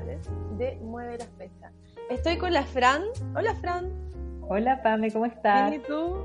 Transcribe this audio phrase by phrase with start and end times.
[0.00, 1.70] de Mueve la Fecha.
[2.08, 3.02] Estoy con la Fran.
[3.36, 3.92] Hola, Fran.
[4.48, 5.74] Hola, Pame, ¿cómo estás?
[5.74, 6.16] ¿Y tú?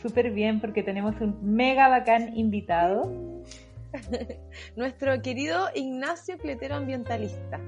[0.00, 3.12] Súper bien, porque tenemos un mega bacán invitado.
[4.76, 7.60] Nuestro querido Ignacio Cletero Ambientalista.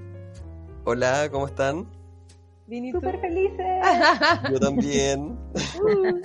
[0.84, 1.86] Hola, ¿cómo están?
[2.92, 3.84] Súper felices.
[4.50, 5.38] Yo también.
[5.82, 6.20] Uh.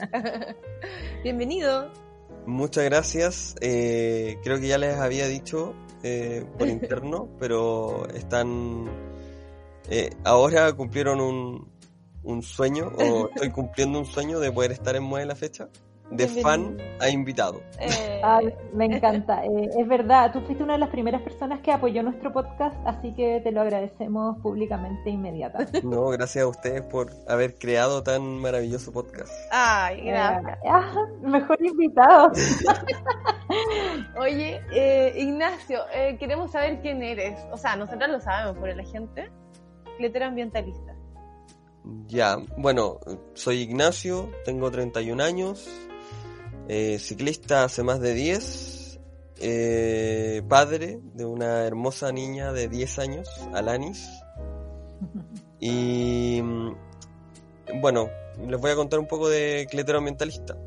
[1.24, 1.92] Bienvenido.
[2.46, 3.56] Muchas gracias.
[3.60, 5.74] Eh, creo que ya les había dicho
[6.04, 8.90] eh, por interno, pero están...
[9.90, 11.70] Eh, ahora cumplieron un,
[12.24, 15.70] un sueño, o estoy cumpliendo un sueño de poder estar en Mueve la Fecha
[16.16, 17.62] de fan a invitado.
[17.80, 18.14] Eh...
[18.24, 19.44] Ay, me encanta.
[19.44, 23.14] Eh, es verdad, tú fuiste una de las primeras personas que apoyó nuestro podcast, así
[23.14, 25.68] que te lo agradecemos públicamente inmediata.
[25.84, 29.32] No, gracias a ustedes por haber creado tan maravilloso podcast.
[29.52, 30.58] Ay, gracias.
[30.58, 32.32] Eh, ah, mejor invitado.
[34.20, 35.82] Oye, eh, Ignacio,
[36.20, 37.38] queremos saber quién eres.
[37.52, 39.30] O sea, nosotros lo sabemos, por la gente.
[39.98, 40.96] Cletero ambientalista.
[42.08, 43.00] Ya, bueno,
[43.34, 45.70] soy Ignacio, tengo 31 años,
[46.68, 49.00] eh, ciclista hace más de 10,
[49.40, 54.08] eh, padre de una hermosa niña de 10 años, Alanis.
[55.66, 56.76] Y mm,
[57.80, 58.10] bueno,
[58.50, 60.58] les voy a contar un poco de Cletero Ambientalista.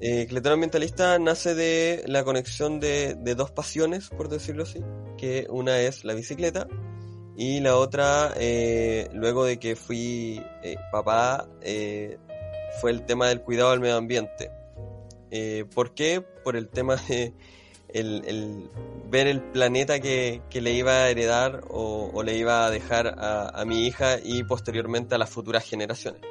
[0.00, 4.80] Eh, Cletero Ambientalista nace de la conexión de, de, dos pasiones, por decirlo así,
[5.18, 6.66] que una es la bicicleta
[7.36, 12.16] y la otra, eh, luego de que fui eh, papá, eh,
[12.80, 14.50] fue el tema del cuidado del medio ambiente.
[15.38, 16.22] Eh, ¿Por qué?
[16.22, 17.34] Por el tema de
[19.10, 23.86] ver el planeta que, le iba a heredar o, le iba a dejar a, mi
[23.86, 26.22] hija y posteriormente a las futuras generaciones.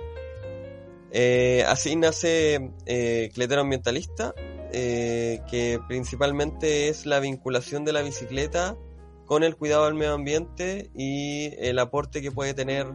[1.11, 4.33] Eh, así nace eh, Cletero Ambientalista,
[4.71, 8.75] que principalmente es la vinculación de la bicicleta
[9.25, 12.87] con el cuidado del medio ambiente y el aporte que puede tener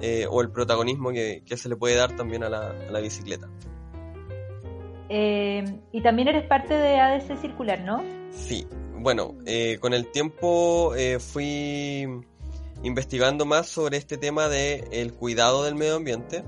[0.00, 3.48] eh, o el protagonismo que, se le puede dar también a la bicicleta.
[5.08, 8.02] Eh, y también eres parte de ADC Circular, ¿no?
[8.32, 8.66] Sí,
[9.04, 12.06] bueno, eh, con el tiempo eh, fui
[12.82, 16.42] investigando más sobre este tema de el cuidado del medio ambiente,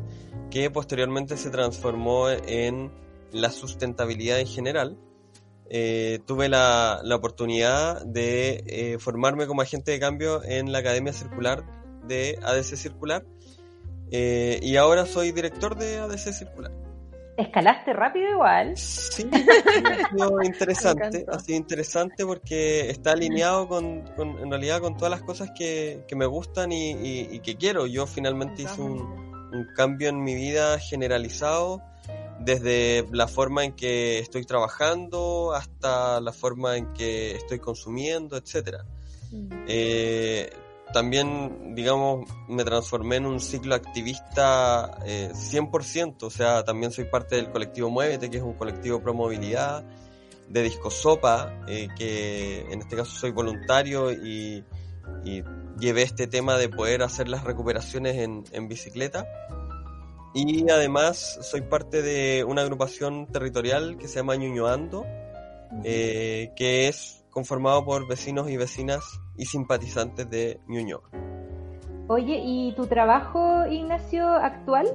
[0.51, 2.91] que posteriormente se transformó en
[3.31, 4.97] la sustentabilidad en general.
[5.69, 11.13] Eh, tuve la, la, oportunidad de eh, formarme como agente de cambio en la Academia
[11.13, 11.63] Circular
[12.07, 13.27] de ADC Circular
[14.11, 16.86] y ahora soy director de ADC Circular.
[17.37, 18.77] Escalaste rápido igual.
[18.77, 19.29] Sí,
[19.85, 25.11] ha sido interesante, ha sido interesante porque está alineado con, con, en realidad con todas
[25.11, 27.87] las cosas que, que me gustan y, y, y, que quiero.
[27.87, 29.01] Yo finalmente hice un,
[29.53, 31.83] un cambio en mi vida generalizado
[32.41, 38.85] desde la forma en que estoy trabajando hasta la forma en que estoy consumiendo, etcétera.
[39.31, 39.49] Mm.
[39.67, 40.51] Eh,
[40.93, 47.37] también, digamos, me transformé en un ciclo activista eh, 100%, o sea, también soy parte
[47.37, 49.85] del colectivo Muévete, que es un colectivo pro movilidad,
[50.49, 54.65] de Disco Sopa, eh, que en este caso soy voluntario y,
[55.25, 55.43] y,
[55.79, 59.27] llevé este tema de poder hacer las recuperaciones en, en bicicleta.
[60.35, 65.05] Y además soy parte de una agrupación territorial que se llama Ñuñoando,
[65.85, 71.03] eh, que es conformado por vecinos y vecinas y simpatizantes de Ñuñoa.
[72.09, 74.87] Oye, ¿y tu trabajo, Ignacio, actual?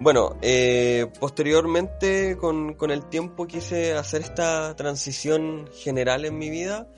[0.00, 6.88] Bueno, eh, posteriormente con, con, el tiempo quise hacer esta transición general en mi vida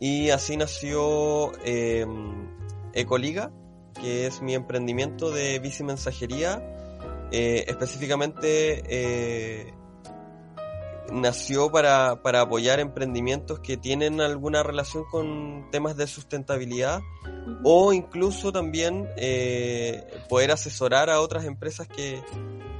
[0.00, 2.06] y así nació eh,
[2.94, 3.50] Ecoliga,
[4.00, 6.62] que es mi emprendimiento de bici mensajería
[7.32, 9.74] eh, específicamente eh,
[11.12, 17.60] nació para, para, apoyar emprendimientos que tienen alguna relación con temas de sustentabilidad uh -huh.
[17.64, 22.22] o incluso también eh, poder asesorar a otras empresas que,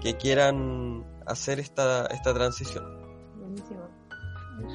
[0.03, 2.85] que quieran hacer esta, esta transición.
[3.39, 3.87] Buenísimo.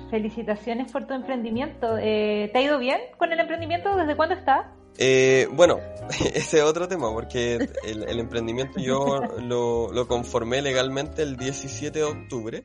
[0.09, 1.97] Felicitaciones por tu emprendimiento.
[1.97, 3.95] Eh, ¿Te ha ido bien con el emprendimiento?
[3.95, 4.73] ¿Desde cuándo está?
[4.97, 5.79] Eh, bueno,
[6.33, 11.97] ese es otro tema, porque el, el emprendimiento yo lo, lo, conformé legalmente el 17
[11.97, 12.63] de octubre.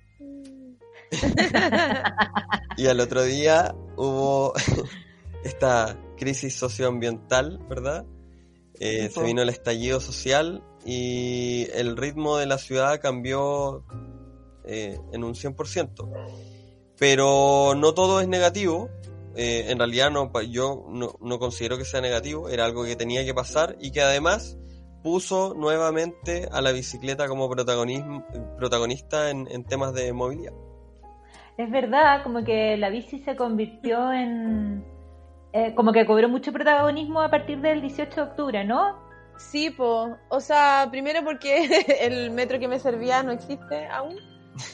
[2.76, 4.52] y al otro día hubo
[5.44, 8.06] esta crisis socioambiental, ¿verdad?
[8.78, 13.84] Eh, se vino el estallido social y el ritmo de la ciudad cambió
[14.64, 16.10] eh, en un 100%.
[16.98, 18.90] Pero no todo es negativo,
[19.34, 23.24] eh, en realidad no, yo no, no, considero que sea negativo, era algo que tenía
[23.24, 24.56] que pasar y que además
[25.02, 30.54] puso nuevamente a la bicicleta como protagonista en, en temas de movilidad.
[31.56, 34.84] Es verdad, como que la bici se convirtió en...
[35.52, 38.98] Eh, como que cobró mucho protagonismo a partir del 18 de octubre, ¿no?
[39.38, 41.66] Sí, pues, o sea, primero porque
[42.00, 44.16] el metro que me servía no existe aún.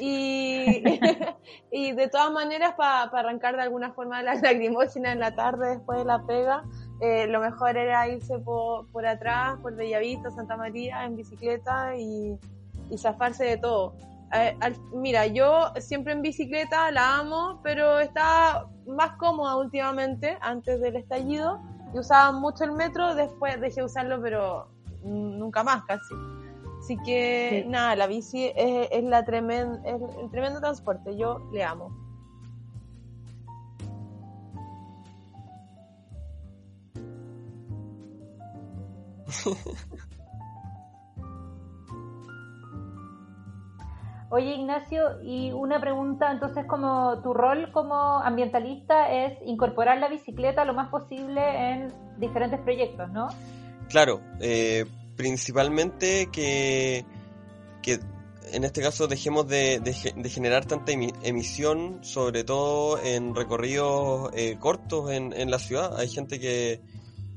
[0.00, 0.82] Y,
[1.73, 5.99] y de todas maneras, para arrancar de alguna forma la lacrimógena en la tarde después
[5.99, 6.64] de la pega,
[7.00, 12.38] eh, lo mejor era irse por, por atrás, por Bellavista, Santa María, en bicicleta y,
[12.90, 13.94] y zafarse de todo.
[14.93, 21.61] Mira, yo siempre en bicicleta la amo, pero está más cómoda últimamente, antes del estallido,
[21.94, 24.69] y usaba mucho el metro, después dejé de usarlo, pero
[25.02, 26.14] nunca más casi.
[26.79, 31.90] Así que nada, la bici es, la tremenda, es el tremendo transporte, yo le amo.
[44.34, 50.64] Oye Ignacio, y una pregunta, entonces como tu rol como ambientalista es incorporar la bicicleta
[50.64, 53.29] lo más posible en diferentes proyectos, ¿no?
[53.90, 54.87] Claro, eh,
[55.17, 57.05] principalmente que,
[57.82, 58.00] que
[58.52, 59.81] en este caso dejemos de,
[60.31, 65.99] generar tanta emisión, sobre todo en recorridos eh, cortos en, en la ciudad.
[65.99, 66.81] Hay gente que,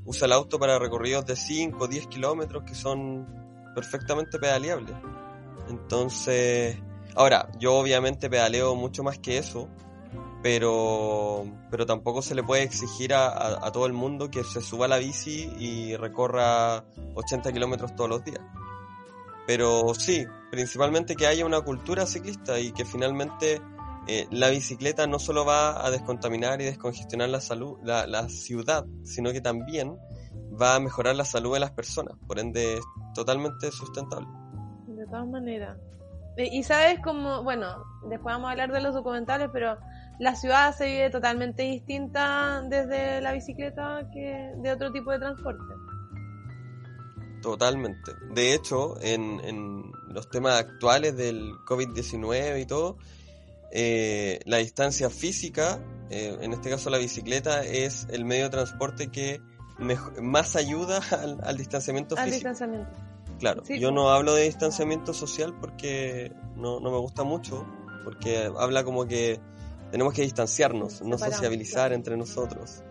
[0.06, 3.28] usa el auto para recorridos de 5 o 10 kilómetros que son
[3.74, 4.96] perfectamente pedaleables.
[5.70, 6.78] Entonces,
[7.16, 9.68] ahora, yo obviamente pedaleo mucho más que eso,
[10.42, 14.86] pero, pero tampoco se le puede exigir a, a, todo el mundo que se suba
[14.86, 16.86] a la bici y recorra
[17.16, 18.42] 80 kilómetros todos los días.
[19.48, 23.62] Pero sí, principalmente que haya una cultura ciclista y que finalmente
[24.08, 28.86] eh, la bicicleta no solo va a descontaminar y descongestionar la, salud, la, la, ciudad,
[29.04, 29.98] sino que también
[30.62, 32.84] va a mejorar la salud de las personas, por ende es
[33.16, 34.28] totalmente sustentable.
[35.06, 35.78] De todas maneras.
[36.38, 39.78] Y sabes cómo, bueno, después vamos a hablar de los documentales, pero
[40.19, 45.74] la ciudad se vive totalmente distinta desde la bicicleta que de otro tipo de transporte.
[47.42, 48.12] Totalmente.
[48.34, 52.98] De hecho, en, en los temas actuales del COVID-19 y todo,
[53.72, 55.80] eh, la distancia física,
[56.10, 59.42] eh, en este caso la bicicleta, es el medio de transporte que
[60.22, 61.01] más ayuda
[61.44, 62.50] al, distanciamiento al físico.
[62.50, 63.05] Distanciamiento.
[63.40, 67.66] Claro, yo no hablo de distanciamiento social porque no, me gusta mucho,
[68.04, 69.40] porque habla como que
[69.92, 72.84] tenemos que distanciarnos, no sociabilizar entre nosotros.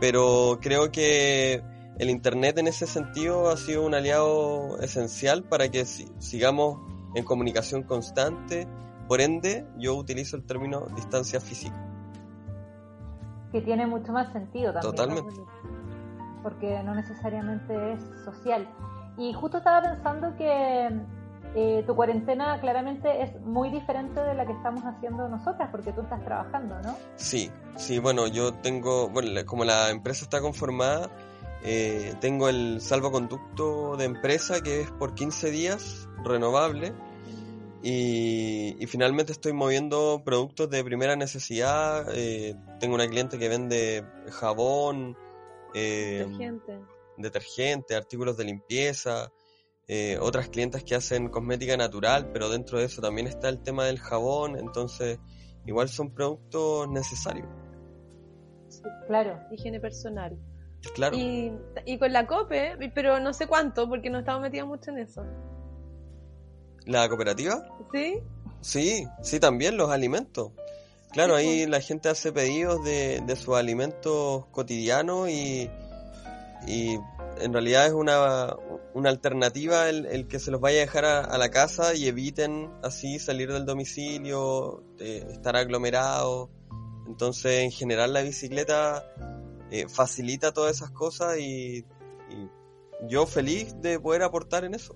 [0.00, 1.62] Pero creo que
[1.98, 6.78] el Internet en ese sentido ha sido un aliado esencial para que sigamos
[7.14, 8.66] en comunicación constante,
[9.08, 11.76] por ende, yo utilizo el término distancia física.
[13.50, 14.94] Que tiene mucho más sentido también.
[14.94, 15.34] Totalmente.
[16.42, 18.66] Porque no necesariamente es social.
[19.18, 20.88] Y justo estaba pensando que
[21.54, 26.00] eh, tu cuarentena claramente es muy diferente de la que estamos haciendo nosotras, porque tú
[26.00, 26.96] estás trabajando, ¿no?
[27.16, 31.10] Sí, sí, bueno, yo tengo, bueno, como la empresa está conformada,
[31.62, 36.94] eh, tengo el salvoconducto de empresa que es por 15 días, renovable,
[37.82, 42.06] y, finalmente estoy moviendo productos de primera necesidad.
[42.14, 45.16] Eh, tengo una cliente que vende jabón,
[45.74, 46.24] eh,
[47.16, 47.94] detergente.
[47.94, 49.32] artículos de limpieza.
[49.88, 53.84] Eh, otras clientes que hacen cosmética natural, pero dentro de eso también está el tema
[53.84, 54.56] del jabón.
[54.58, 55.18] Entonces,
[55.66, 57.48] igual son productos necesarios.
[59.06, 59.38] claro.
[59.50, 60.38] Higiene personal.
[60.94, 61.16] Claro.
[61.16, 61.52] Y,
[61.86, 65.22] y con la COPE, pero no sé cuánto, porque no estamos metidos mucho en eso.
[66.86, 67.64] ¿La cooperativa?
[67.92, 68.20] Sí.
[68.60, 70.52] Sí, sí, también los alimentos.
[71.12, 71.68] Claro, ahí pues.
[71.68, 75.70] la gente hace pedidos de, de sus alimentos cotidianos y,
[76.66, 76.98] y
[77.40, 78.56] en realidad es una,
[78.94, 83.18] una alternativa el, que se los vaya a dejar a, la casa y eviten así
[83.18, 86.50] salir del domicilio, estar aglomerados.
[87.06, 89.04] Entonces, en general, la bicicleta
[89.70, 91.84] eh, facilita todas esas cosas y,
[93.08, 94.94] yo feliz de poder aportar en eso.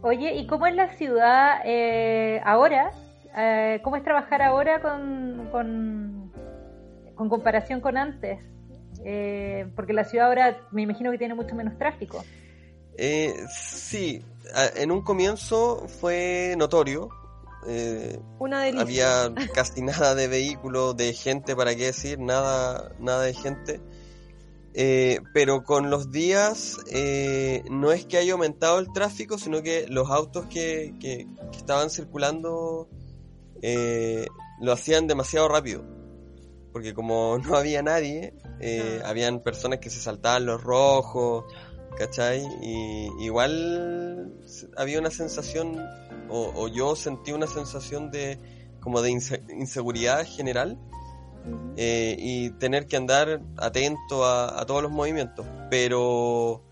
[0.00, 2.92] Oye, ¿y cómo es la ciudad eh, ahora?
[3.36, 6.32] Eh, ¿Cómo es trabajar ahora con, con,
[7.28, 8.38] comparación con antes?
[9.04, 12.24] Eh, porque la ciudad ahora me imagino que tiene mucho menos tráfico.
[13.48, 14.24] sí,
[14.76, 17.08] en un comienzo fue notorio.
[18.38, 23.80] Una había casi nada de vehículos, de gente, para qué decir, nada, nada de gente.
[24.76, 29.86] Eh, pero con los días eh, no es que haya aumentado el tráfico, sino que
[29.88, 32.88] los autos que, que, estaban circulando
[33.62, 34.26] eh,
[34.60, 35.84] lo hacían demasiado rápido.
[36.74, 39.08] Porque como no había nadie, ah.
[39.08, 41.46] habían personas que se saltaban los rojos,
[41.96, 42.46] ¿cachai?
[42.60, 44.34] Y igual
[44.76, 45.78] había una sensación,
[46.28, 48.38] o, o yo sentí una sensación de
[48.84, 50.78] como de inseguridad general
[51.76, 55.46] eh, y tener que andar atento a, todos los movimientos.
[55.70, 56.62] Pero,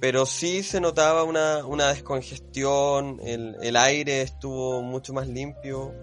[0.00, 5.94] pero sí se notaba una, una descongestión, el, el, aire estuvo mucho más limpio.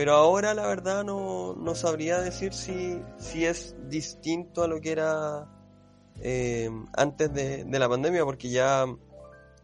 [0.00, 4.92] Pero ahora la verdad no, no sabría decir si, si es distinto a lo que
[4.92, 5.46] era
[6.22, 8.86] eh, antes de, de, la pandemia, porque ya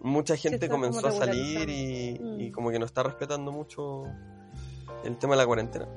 [0.00, 2.52] mucha gente comenzó a salir y, y, mm.
[2.52, 4.04] como que no está respetando mucho
[5.04, 5.88] el tema de la cuarentena.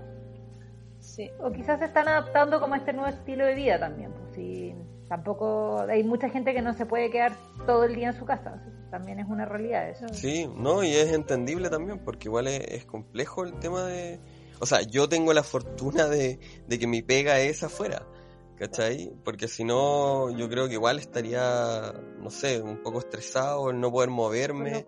[1.41, 4.13] O quizás se están adaptando como a este nuevo estilo de vida también.
[4.13, 4.73] Pues, si
[5.09, 7.33] tampoco hay mucha gente que no se puede quedar
[7.65, 8.63] todo el día en su casa.
[8.91, 10.07] También es una realidad eso.
[10.13, 14.19] Sí, no, y es entendible también, porque igual es, complejo el tema de...
[14.59, 18.05] O sea, yo tengo la fortuna de, que mi pega es afuera.
[18.57, 19.13] ¿Cachai?
[19.23, 23.89] Porque si no, yo creo que igual estaría, no sé, un poco estresado el no
[23.89, 24.85] poder moverme.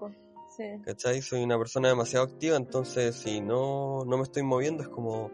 [0.58, 0.65] Sí.
[0.84, 1.22] ¿Cachai?
[1.22, 5.31] Soy una persona demasiado activa, entonces si no, no me estoy moviendo es como,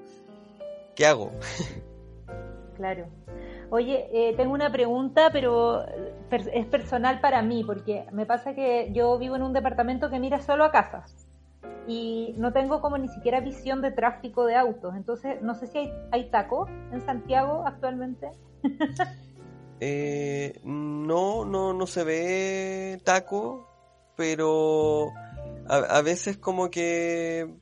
[0.96, 1.32] ¿qué hago?
[2.76, 3.10] Claro.
[3.70, 5.86] Oye, eh, tengo una pregunta, pero
[6.30, 10.42] es personal para mí, porque me pasa que yo vivo en un departamento que mira
[10.42, 11.28] solo a casas
[11.88, 14.96] y no tengo como ni siquiera visión de tráfico de autos.
[14.96, 18.32] Entonces, no sé si hay, hay taco en Santiago actualmente.
[19.80, 23.68] eh, no, no, no se ve taco,
[24.16, 25.14] pero
[25.70, 27.56] a, veces como que,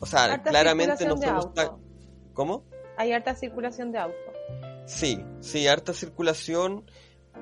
[0.00, 1.50] o sea, claramente no somos
[2.32, 2.64] ¿Cómo?
[2.96, 4.33] Hay harta circulación de autos.
[4.86, 6.84] Sí, sí, harta circulación.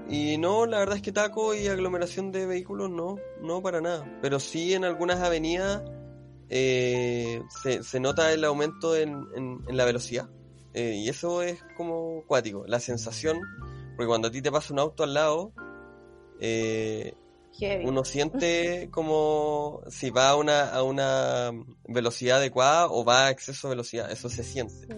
[0.08, 4.18] Y no, la verdad es que taco y aglomeración de vehículos no, no para nada.
[4.22, 5.82] Pero sí en algunas avenidas
[6.48, 7.42] eh,
[7.82, 9.26] se, nota el aumento en,
[9.68, 10.28] la velocidad.
[10.74, 13.40] Eh, y eso es como cuático, la sensación,
[13.96, 15.52] porque cuando a ti te pasa un auto al lado,
[16.40, 17.14] eh,
[17.84, 21.52] uno siente como si va a una, a una
[21.84, 24.88] velocidad adecuada o va a exceso de velocidad, eso se siente.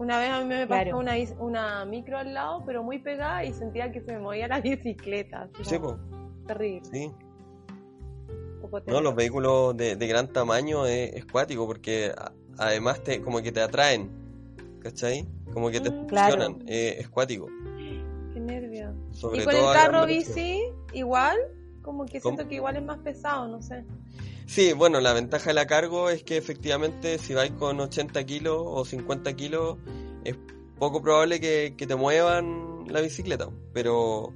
[0.00, 3.52] Una vez a mí me pasó una, una micro al lado, pero muy pegada y
[3.52, 5.50] sentía que se me movía la bicicleta.
[5.62, 5.76] Sí,
[6.46, 6.88] Terrible.
[6.90, 7.12] Sí.
[8.86, 12.14] No, los vehículos de, gran tamaño es, cuático porque
[12.56, 14.10] además te, como que te atraen,
[14.78, 15.28] ¿cachai?
[15.52, 17.48] Como que te mm, funcionan, es cuático.
[18.32, 18.94] Qué nervio.
[19.12, 20.62] ¿Y con el carro bici
[20.94, 21.36] igual?
[21.82, 23.84] Como que siento que igual es más pesado, no sé.
[24.50, 28.60] Sí, bueno, la ventaja de la cargo es que efectivamente si vais con 80 kilos
[28.60, 29.78] o 50 kilos
[30.24, 30.36] es
[30.76, 34.32] poco probable que, te muevan la bicicleta, pero,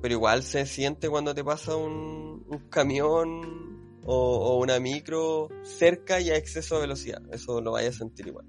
[0.00, 6.36] pero igual se siente cuando te pasa un, camión o, una micro cerca y a
[6.36, 8.46] exceso de velocidad, eso lo vayas a sentir igual.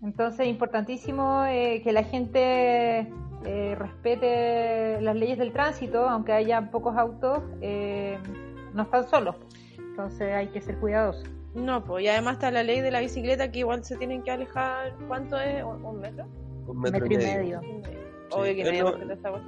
[0.00, 3.00] Entonces, importantísimo eh, que la gente
[3.44, 8.16] eh, respete las leyes del tránsito, aunque haya pocos autos, eh,
[8.76, 9.36] no están solos.
[9.78, 11.28] Entonces hay que ser cuidadosos.
[11.54, 14.30] No, pues y además está la ley de la bicicleta que igual se tienen que
[14.30, 15.64] alejar, ¿cuánto es?
[15.64, 16.26] ¿Un metro?
[16.66, 17.60] Un metro, y medio.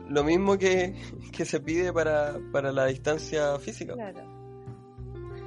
[0.09, 0.95] lo, mismo que,
[1.33, 3.93] que se pide para, para la distancia física.
[3.93, 4.21] Claro.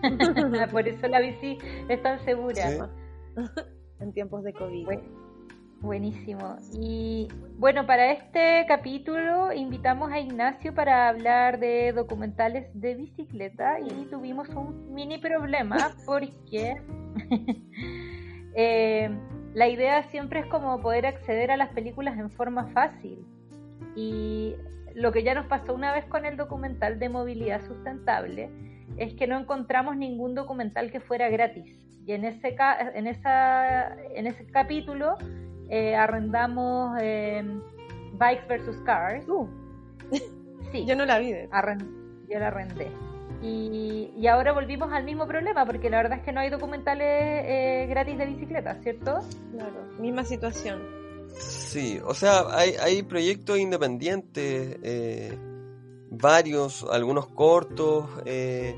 [0.72, 1.58] Por eso la bici
[1.90, 2.90] es tan segura.
[4.00, 4.88] en tiempos de COVID.
[5.82, 6.58] Buenísimo.
[6.80, 14.06] Y bueno, para este capítulo invitamos a Ignacio para hablar de documentales de bicicleta y
[14.06, 16.80] tuvimos un mini problema porque
[18.56, 19.10] eh,
[19.56, 23.26] la idea siempre es como poder acceder a las películas en forma fácil.
[23.96, 24.54] Y
[24.94, 28.52] lo que ya nos pasó una vez con el documental de movilidad sustentable
[28.98, 31.76] es que no encontramos ningún documental que fuera gratis.
[32.06, 32.56] Y en ese,
[32.94, 35.18] en esa, en ese capítulo
[35.72, 37.44] eh, arrendamos eh,
[38.14, 39.28] Bikes versus Cars.
[39.28, 39.48] Uh.
[40.72, 40.86] Sí.
[40.86, 41.32] Yo no la vi.
[41.32, 42.92] yo la arrendé.
[43.42, 47.08] Y, y, ahora volvimos al mismo problema, porque la verdad es que no hay documentales
[47.08, 49.20] eh, gratis de bicicleta, ¿cierto?
[49.52, 50.80] Claro, misma situación.
[51.40, 55.38] Sí, o sea, hay, hay proyectos independientes, eh,
[56.12, 58.76] varios, algunos cortos, eh,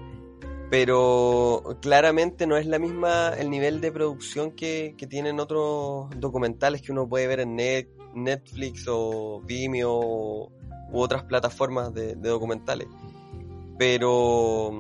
[0.74, 6.92] pero claramente no es la misma el nivel de producción que, tienen otros documentales que
[6.92, 7.56] uno puede ver en
[8.16, 12.88] Netflix o Vimeo u otras plataformas de, documentales.
[13.78, 14.80] Pero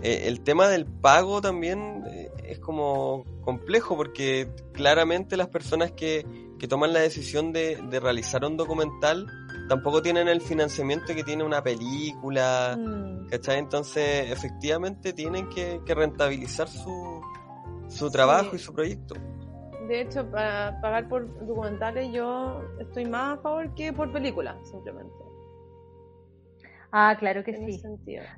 [0.00, 6.24] eh, el tema del pago también eh, es como complejo porque claramente las personas que,
[6.70, 9.26] toman la decisión de, de realizar un documental
[9.68, 13.28] tampoco tienen el financiamiento que tiene una película, mm.
[13.28, 13.58] ¿cachai?
[13.58, 17.20] Entonces, efectivamente, tienen que, rentabilizar su,
[17.88, 19.14] su trabajo y su proyecto.
[19.88, 25.14] De hecho, para pagar por documentales yo estoy más a favor que por películas, simplemente.
[26.90, 27.82] Ah, claro que sí.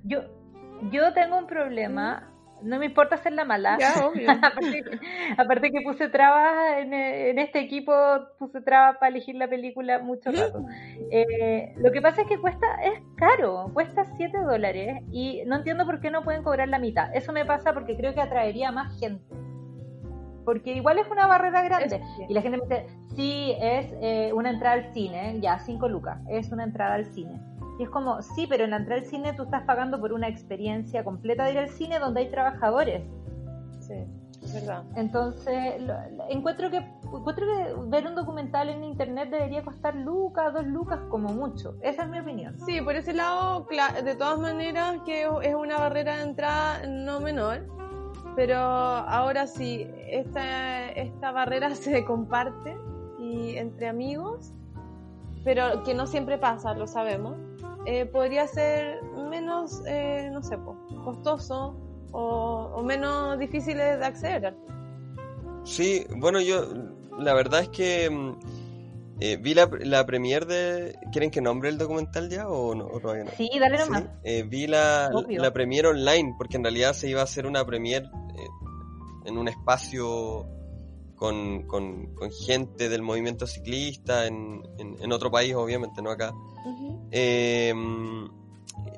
[0.04, 0.20] Yo,
[0.90, 3.76] yo tengo un problema no me importa hacer la mala.
[5.38, 7.92] aparte, que puse trabas en, este equipo,
[8.38, 10.64] puse trabas para elegir la película mucho rato.
[11.10, 15.86] Eh, lo que pasa es que cuesta, es caro, cuesta 7 dólares y no entiendo
[15.86, 17.14] por qué no pueden cobrar la mitad.
[17.14, 19.24] Eso me pasa porque creo que atraería más gente.
[20.44, 22.00] Porque igual es una barrera grande.
[22.28, 26.18] Y la gente me dice, sí, es eh, una entrada al cine, ya, 5 lucas,
[26.30, 27.47] es una entrada al cine
[27.78, 30.26] y es como, sí, pero en la entrada al cine tú estás pagando por una
[30.26, 33.04] experiencia completa de ir al cine donde hay trabajadores.
[33.78, 33.94] Sí,
[34.42, 34.82] es verdad.
[34.96, 35.80] Entonces,
[36.28, 41.28] encuentro que encuentro que ver un documental en internet debería costar lucas, dos lucas como
[41.28, 41.76] mucho.
[41.80, 42.58] Esa es mi opinión.
[42.66, 43.64] Sí, por ese lado,
[44.04, 47.64] de todas maneras, que es una barrera de entrada no menor.
[48.34, 52.76] Pero ahora sí, esta, esta barrera se comparte
[53.20, 54.52] y entre amigos,
[55.44, 57.47] pero que no siempre pasa, lo sabemos
[57.90, 60.58] eh, podría ser menos, eh, no sé,
[61.04, 61.74] costoso
[62.12, 64.54] o, menos difícil de acceder.
[65.64, 66.66] Sí, bueno, yo
[67.18, 68.38] la verdad es que mm,
[69.20, 70.98] eh, vi la, la premier de...
[71.12, 73.30] ¿Quieren que nombre el documental ya o, no, todavía no?
[73.30, 74.04] Sí, dale nomás.
[74.22, 78.04] vi la, la premier online porque en realidad se iba a hacer una premier
[79.24, 80.46] en un espacio
[81.18, 86.32] con, con, gente del movimiento ciclista en, en, otro país, obviamente, no acá.
[87.10, 88.28] Em,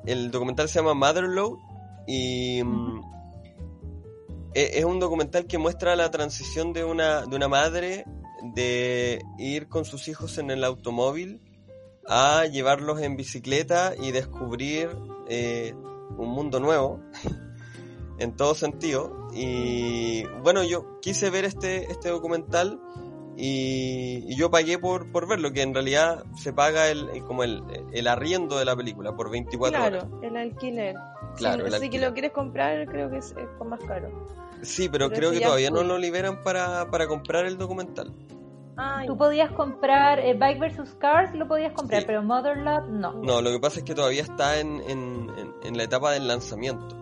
[0.05, 1.57] el documental se llama Motherload
[2.07, 3.01] y mm,
[4.53, 8.05] e, es un documental que muestra la transición de una, de una madre
[8.53, 11.41] de ir con sus hijos en el automóvil
[12.07, 14.89] a llevarlos en bicicleta y descubrir
[15.27, 15.73] eh,
[16.17, 16.99] un mundo nuevo
[18.19, 19.20] en todo sentido.
[19.33, 22.79] Y bueno, yo quise ver este, este documental
[23.37, 28.07] y, yo pagué por, por verlo, que en realidad se paga el, como el, el
[28.07, 30.03] arriendo de la película por 24 horas.
[30.03, 30.95] Claro, el alquiler.
[31.37, 33.33] Claro, si, que lo quieres comprar, creo que es,
[33.65, 34.09] más caro.
[34.61, 38.13] Sí, pero, creo que todavía no lo liberan para, para comprar el documental.
[39.05, 40.95] Tú podías comprar eh, Bike vs.
[40.97, 43.13] Cars, lo podías comprar, pero Motherlode no.
[43.13, 45.29] No, lo que pasa es que todavía está en, en,
[45.63, 46.95] en, la etapa del lanzamiento.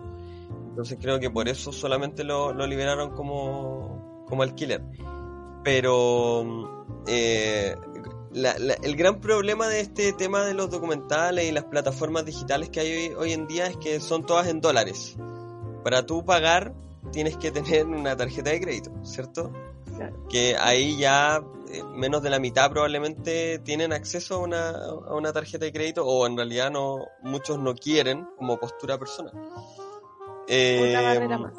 [0.70, 4.82] Entonces creo que por eso solamente lo, lo liberaron como, como alquiler.
[5.62, 7.76] Pero eh,
[8.32, 13.08] el gran problema de este tema de los documentales y las plataformas digitales que hay
[13.14, 15.16] hoy, en día es que son todas en dólares.
[15.82, 16.74] Para tú pagar
[17.12, 19.52] tienes que tener una tarjeta de crédito, ¿cierto?
[20.30, 25.30] Que ahí ya eh, menos de la mitad probablemente tienen acceso a una, a una,
[25.30, 29.34] tarjeta de crédito o en realidad no muchos no quieren como postura personal.
[30.52, 31.52] Eh, más.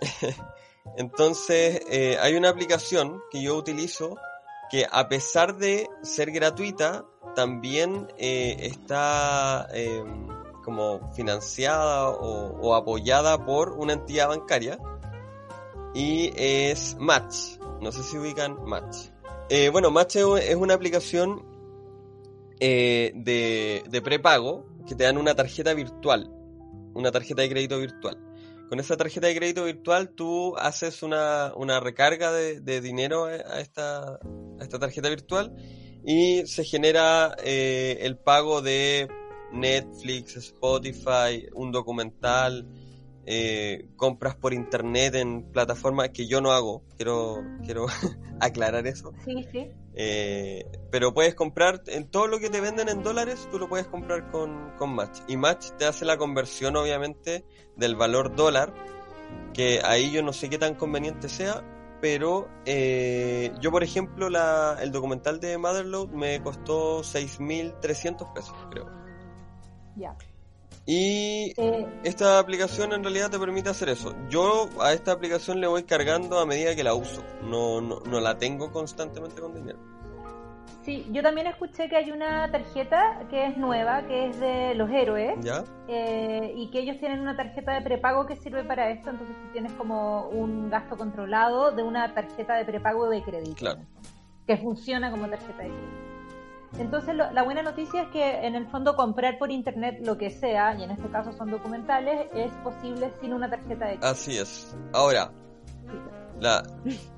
[0.96, 4.16] Entonces, eh, hay una aplicación que yo utilizo
[4.70, 7.04] que a pesar de ser gratuita,
[7.36, 10.26] también eh, está em,
[10.64, 14.78] como financiada o, apoyada por una entidad bancaria
[15.94, 17.58] y es Match.
[17.80, 19.08] No sé si ubican Match.
[19.48, 21.50] Eh, bueno, Match es una aplicación
[22.58, 26.30] de, de prepago que te dan una tarjeta virtual,
[26.94, 28.18] una tarjeta de crédito virtual
[28.72, 34.18] con esa tarjeta de crédito virtual tú haces una, recarga de, dinero a esta,
[34.60, 35.54] esta tarjeta virtual
[36.06, 39.08] y se genera eh, el pago de
[39.52, 42.66] Netflix, Spotify, un documental,
[43.26, 47.88] eh, compras por internet en plataformas que yo no hago, quiero, quiero
[48.40, 49.12] aclarar eso.
[49.22, 49.70] Sí, sí.
[49.94, 53.86] Eh, pero puedes comprar en todo lo que te venden en dólares, tú lo puedes
[53.86, 55.20] comprar con, con Match.
[55.28, 57.44] Y Match te hace la conversión, obviamente,
[57.76, 58.72] del valor dólar,
[59.52, 61.62] que ahí yo no sé qué tan conveniente sea,
[62.00, 68.90] pero eh, yo, por ejemplo, la, el documental de Motherload me costó 6.300 pesos, creo.
[69.96, 70.16] Ya.
[70.84, 71.54] Y
[72.02, 74.14] esta aplicación en realidad te permite hacer eso.
[74.28, 77.22] Yo a esta aplicación le voy cargando a medida que la uso.
[77.42, 79.78] No, no, no la tengo constantemente con dinero.
[80.84, 84.90] Sí, yo también escuché que hay una tarjeta que es nueva, que es de los
[84.90, 85.38] héroes.
[85.40, 85.62] ¿Ya?
[85.86, 89.10] Eh, y que ellos tienen una tarjeta de prepago que sirve para esto.
[89.10, 93.54] Entonces tú tienes como un gasto controlado de una tarjeta de prepago de crédito.
[93.54, 93.80] Claro.
[94.48, 96.11] Que funciona como tarjeta de crédito.
[96.78, 100.74] Entonces, la buena noticia es que en el fondo comprar por internet lo que sea,
[100.78, 104.06] y en este caso son documentales, es posible sin una tarjeta de crédito.
[104.06, 104.74] Así es.
[104.92, 105.30] Ahora,
[106.40, 106.62] la,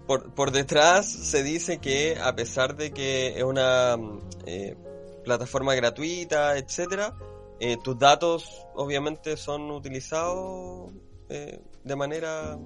[0.06, 3.96] por, por detrás se dice que a pesar de que es una
[4.44, 4.76] eh,
[5.24, 7.14] plataforma gratuita, etcétera,
[7.60, 10.92] eh, tus datos obviamente son utilizados
[11.28, 12.58] eh, de manera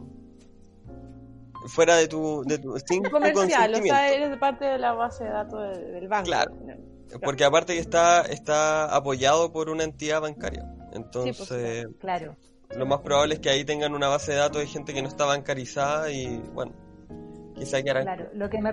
[1.67, 5.31] fuera de tu, de tu sin comercial, o sea, eres parte de la base de
[5.31, 6.27] datos del banco.
[6.27, 6.53] Claro,
[7.23, 10.65] porque aparte que está, está apoyado por una entidad bancaria.
[10.93, 12.37] Entonces, claro.
[12.71, 15.09] lo más probable es que ahí tengan una base de datos de gente que no
[15.09, 16.73] está bancarizada y bueno,
[17.55, 18.05] quizá quieran...
[18.05, 18.73] Claro, lo que, me,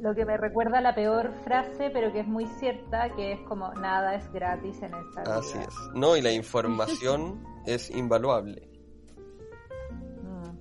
[0.00, 3.72] lo que me recuerda la peor frase, pero que es muy cierta, que es como
[3.74, 5.36] nada es gratis en esta vida.
[5.36, 5.74] Así es.
[5.94, 8.73] No, y la información es invaluable.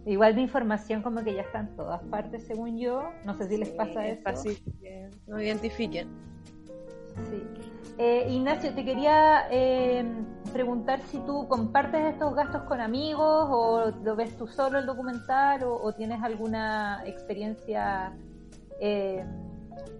[0.05, 3.03] Igual de información como que ya está en todas partes, según yo.
[3.25, 4.21] No sé si les pasa eso.
[4.25, 4.57] Así
[5.27, 6.09] no identifiquen.
[7.29, 7.43] Sí.
[7.97, 10.03] Eh, Ignacio, te quería eh,
[10.51, 15.63] preguntar si tú compartes estos gastos con amigos o lo ves tú solo el documental
[15.63, 18.13] o, tienes alguna experiencia
[18.81, 19.23] eh,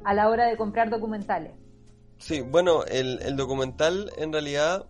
[0.04, 1.52] a la hora de comprar documentales.
[2.18, 4.86] Sí, bueno, el, documental en realidad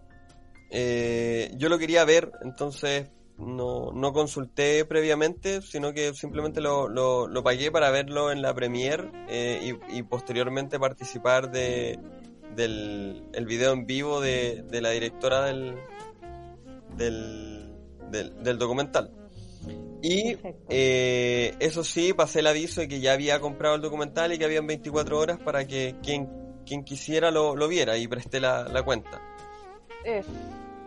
[1.56, 3.10] yo lo quería ver, entonces
[3.46, 9.10] no, no consulté previamente, sino que simplemente lo, lo, pagué para verlo en la premiere
[9.62, 12.00] y, y posteriormente participar de
[12.56, 15.76] del el video en vivo de, la directora del,
[16.98, 19.12] del, documental.
[20.02, 20.38] Y
[20.70, 24.46] eh, eso sí, pasé el aviso de que ya había comprado el documental y que
[24.46, 26.28] habían 24 horas para que quien,
[26.66, 29.22] quien quisiera lo, lo viera y presté la, la cuenta.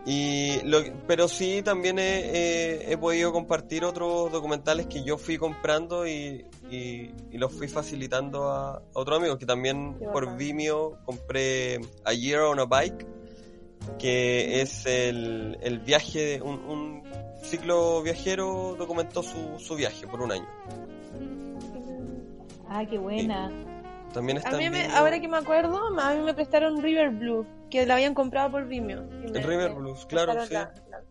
[0.09, 6.07] Y lo, pero sí también he, he, podido compartir otros documentales que yo fui comprando
[6.07, 12.43] y, y, los fui facilitando a, otros amigos, que también por Vimeo compré A Year
[12.43, 13.05] on a Bike,
[13.99, 17.03] que es el, el viaje, un, un
[17.43, 20.47] ciclo viajero documentó su, su viaje por un año.
[22.69, 23.51] Ah, qué buena.
[24.13, 27.85] También está a mí ahora que me acuerdo, a mí me prestaron River Blue, que
[27.85, 29.09] la habían comprado por Vimeo.
[29.23, 30.55] El River Blue, claro, sí.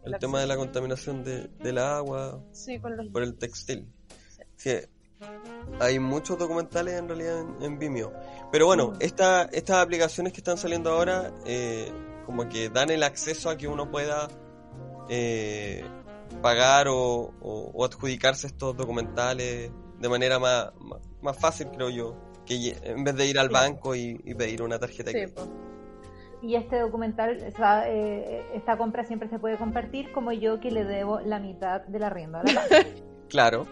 [0.05, 2.42] el tema de la contaminación de, del agua
[3.12, 3.88] por el textil.
[4.57, 4.73] Sí.
[5.81, 8.12] hay muchos documentales en realidad en, Vimeo.
[8.51, 8.97] Pero bueno, mm.
[9.01, 11.90] esta, estas aplicaciones que están saliendo ahora, eh,
[12.25, 14.29] como que dan el acceso a que uno pueda
[15.09, 15.85] eh,
[16.42, 20.71] pagar o, o, adjudicarse estos documentales de manera más,
[21.23, 25.11] más fácil, creo yo que en vez de ir al banco y, pedir una tarjeta.
[25.11, 25.19] Sí,
[26.42, 27.38] y este documental,
[27.87, 31.99] eh, esta compra siempre se puede compartir como yo que le debo la mitad de
[31.99, 32.42] la rienda.
[33.29, 33.66] claro.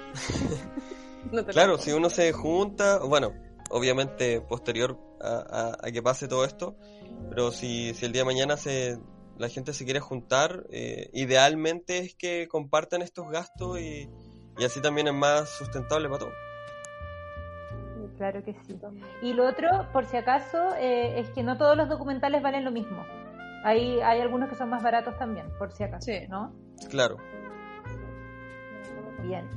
[1.52, 3.32] claro, si uno se junta, bueno,
[3.70, 6.76] obviamente posterior a, que pase todo esto,
[7.28, 8.98] pero si, si el día de mañana se,
[9.38, 14.08] la gente se quiere juntar, eh, idealmente es que compartan estos gastos y,
[14.58, 16.34] y así también es más sustentable para todos
[18.16, 18.78] claro que sí.
[19.22, 22.70] Y lo otro, por si acaso, eh, es que no todos los documentales valen lo
[22.70, 23.04] mismo.
[23.64, 26.52] Hay, hay algunos que son más baratos también, por si acaso, ¿no?
[26.90, 27.16] Claro.
[29.22, 29.48] Bien.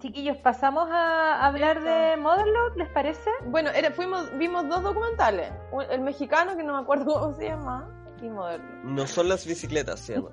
[0.00, 3.30] Chiquillos, pasamos a hablar de Motherlode, ¿les parece?
[3.46, 5.52] Bueno, fuimos, vimos dos documentales.
[5.90, 7.88] El mexicano, que no me acuerdo cómo se llama,
[8.20, 8.84] y Motherlode.
[8.84, 10.30] No son las bicicletas, se llama.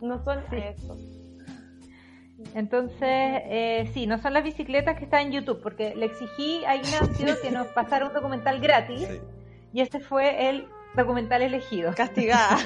[0.00, 0.96] no son eso.
[2.54, 6.76] Entonces, eh, sí, no son las bicicletas que están en YouTube, porque le exigí a
[6.76, 9.08] Ignacio que nos pasara un documental gratis
[9.72, 11.92] y este fue el documental elegido.
[11.94, 12.58] Castigada.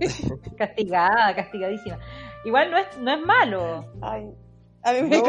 [0.56, 1.98] castigada, castigadísima.
[2.44, 3.84] Igual no es, no es malo.
[4.00, 4.32] Ay,
[4.84, 5.22] a mí me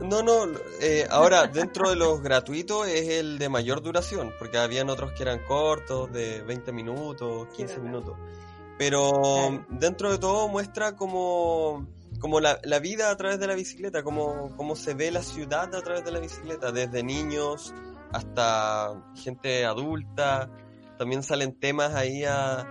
[0.00, 4.56] no, no, no eh, ahora dentro de los gratuitos es el de mayor duración, porque
[4.56, 8.16] habían otros que eran cortos, de 20 minutos, 15 minutos.
[8.78, 11.86] Pero dentro de todo muestra como
[12.22, 15.74] como la, la, vida a través de la bicicleta, como, como se ve la ciudad
[15.74, 17.74] a través de la bicicleta, desde niños
[18.12, 20.48] hasta gente adulta.
[20.98, 22.64] También salen temas ahí a,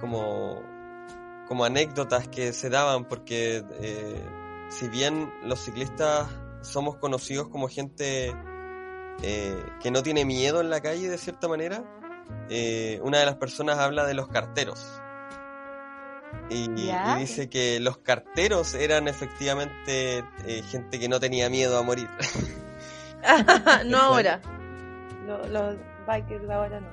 [0.00, 0.60] como,
[1.46, 4.20] como anécdotas que se daban, porque eh,
[4.68, 6.26] si bien los ciclistas
[6.60, 8.34] somos conocidos como gente
[9.22, 11.84] eh, que no tiene miedo en la calle de cierta manera,
[12.50, 15.01] eh, una de las personas habla de los carteros
[16.52, 22.08] y, dice que los carteros eran efectivamente eh, gente que no tenía miedo a morir.
[23.86, 24.40] no ahora.
[25.26, 26.88] Los, bikers ahora no.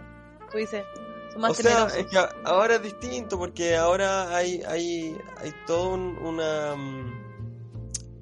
[0.51, 0.83] Tú dices,
[1.31, 5.93] son más o sea, es que ahora es distinto porque ahora hay, hay, hay todo
[5.93, 6.75] una...
[6.75, 7.19] Mm,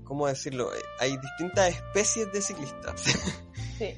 [0.04, 0.71] ¿Cómo decirlo?
[1.02, 3.04] Hay distintas especies de ciclistas.
[3.78, 3.95] Sí.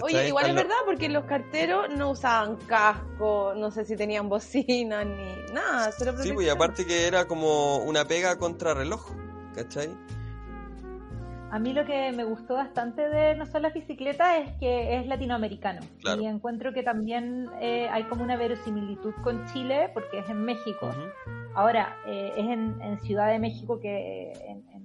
[0.00, 5.04] Oye, igual es verdad, porque los carteros no usaban casco, no sé si tenían bocina
[5.04, 5.92] ni nada.
[5.92, 9.10] sí, pues aparte que era como una pega contra reloj,
[9.54, 9.90] ¿cachai?
[11.52, 15.06] A mí lo que me gustó bastante de No son las bicicletas es que es
[15.06, 15.82] latinoamericano.
[16.18, 20.90] Y encuentro que también eh, hay como una verosimilitud con Chile porque es en México.
[21.54, 24.81] Ahora, eh, es en, Ciudad de México que en, en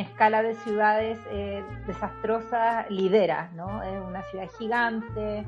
[0.00, 3.82] escala de ciudades eh, desastrosas lidera, ¿no?
[3.82, 5.44] Es una ciudad gigante,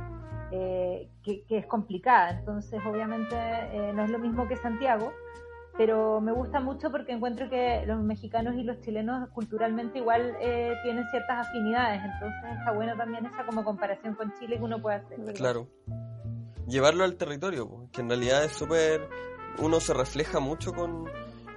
[0.57, 5.13] eh, que, es complicada, entonces obviamente eh, no es lo mismo que Santiago,
[5.77, 10.75] pero me gusta mucho porque encuentro que los mexicanos y los chilenos culturalmente igual eh,
[10.85, 14.99] tienen ciertas afinidades, entonces está bueno también esa como comparación con Chile que uno puede
[14.99, 15.19] hacer.
[15.35, 15.67] Claro.
[16.69, 19.09] Llevarlo al territorio, que en realidad es súper...
[19.59, 21.07] Uno se refleja mucho con,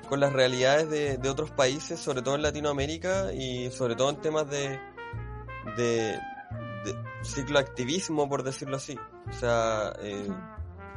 [0.07, 4.17] con las realidades de, de, otros países, sobre todo en Latinoamérica y sobre todo en
[4.17, 4.79] temas de,
[5.75, 6.19] de,
[7.23, 8.97] cicloactivismo, por decirlo así.
[9.29, 10.29] O sea, eh,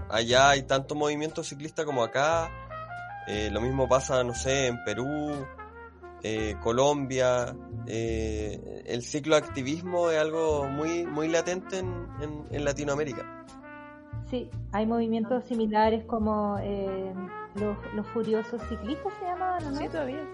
[0.09, 2.51] allá hay tanto movimiento ciclista como acá.
[3.27, 5.47] Eh, lo mismo pasa, no sé, en Perú,
[6.23, 7.55] eh, Colombia.
[7.87, 13.45] el cicloactivismo es algo muy, muy latente en, en, Latinoamérica.
[14.31, 16.59] Sí, hay movimientos similares como
[17.55, 19.77] los, los, furiosos ciclistas se llamaban, ¿no?
[19.77, 20.25] Sí, todavía.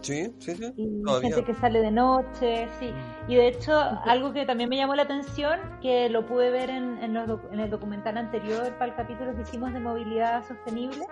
[0.00, 0.72] Sí, sí, sí.
[0.76, 2.92] Y gente que sale de noche, sí.
[3.28, 6.98] Y de hecho, algo que también me llamó la atención, que lo pude ver en,
[7.02, 11.04] en, el documental anterior para el capítulo que hicimos de movilidad sostenible,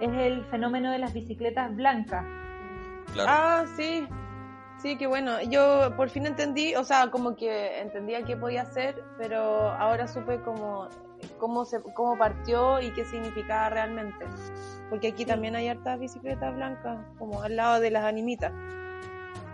[0.00, 2.24] es el fenómeno de las bicicletas blancas.
[3.20, 4.06] Ah, sí.
[4.78, 5.40] Sí, qué bueno.
[5.42, 10.40] Yo por fin entendí, o sea, como que entendía qué podía hacer, pero ahora supe
[10.40, 10.88] cómo,
[11.44, 14.24] cómo, se, cómo partió y qué significaba realmente.
[14.88, 18.50] Porque aquí también hay hartas bicicletas blancas, como al lado de las animitas.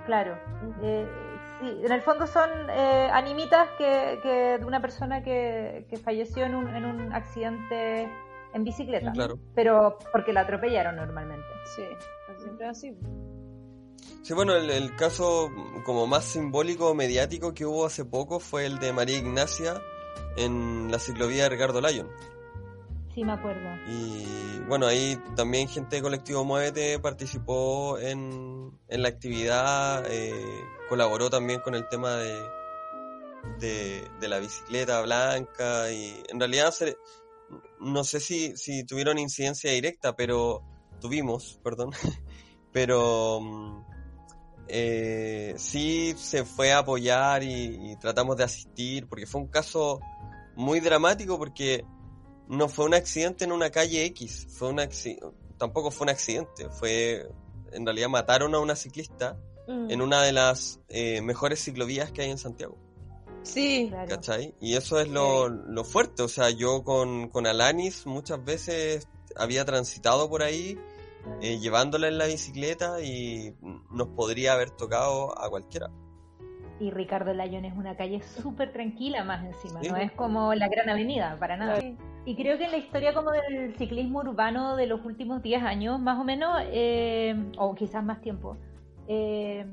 [0.07, 0.38] Claro.
[0.85, 1.09] Eh,
[1.59, 6.44] sí, en el fondo son eh, animitas que, que, de una persona que, que falleció
[6.44, 8.09] en un, en un accidente
[8.55, 9.11] en bicicleta.
[9.11, 9.40] Claro.
[9.57, 11.48] Pero porque la atropellaron normalmente.
[11.74, 11.83] Sí,
[12.38, 12.96] siempre así.
[14.22, 15.50] Sí, bueno, el, caso
[15.85, 19.83] como más simbólico mediático que hubo hace poco fue el de María Ignacia
[20.37, 22.09] en la ciclovía de Ricardo Lyon.
[23.14, 23.69] Sí, me acuerdo.
[23.88, 30.33] Y bueno, ahí también gente de Colectivo Muévete participó en, en la actividad, eh,
[30.88, 32.40] colaboró también con el tema de,
[33.59, 36.73] de, la bicicleta blanca y en realidad
[37.81, 40.62] no sé si, si tuvieron incidencia directa, pero
[41.01, 41.90] tuvimos, perdón,
[42.73, 43.85] pero mm,
[44.69, 50.01] eh, sí se fue a apoyar y, tratamos de asistir, porque fue un caso
[50.57, 51.85] muy dramático, porque
[52.49, 54.81] no fue un accidente en una calle X, fue un
[55.57, 57.29] tampoco fue un accidente, fue
[57.73, 59.91] en realidad mataron a una ciclista mm.
[59.91, 62.77] en una de las eh, mejores ciclovías que hay en Santiago.
[63.43, 64.55] Sí, ¿cachai?
[64.61, 69.65] Y eso es lo, lo fuerte, o sea, yo con, con Alanis muchas veces había
[69.65, 70.79] transitado por ahí
[71.41, 73.55] eh, llevándola en la bicicleta y
[73.91, 75.91] nos podría haber tocado a cualquiera.
[76.81, 80.88] Y Ricardo Layón es una calle súper tranquila más encima, no es como la gran
[80.88, 81.79] avenida, para nada.
[82.25, 86.01] Y creo que en la historia como del ciclismo urbano de los últimos 10 años,
[86.01, 88.57] más o menos, eh, o quizás más tiempo,
[89.09, 89.66] eh,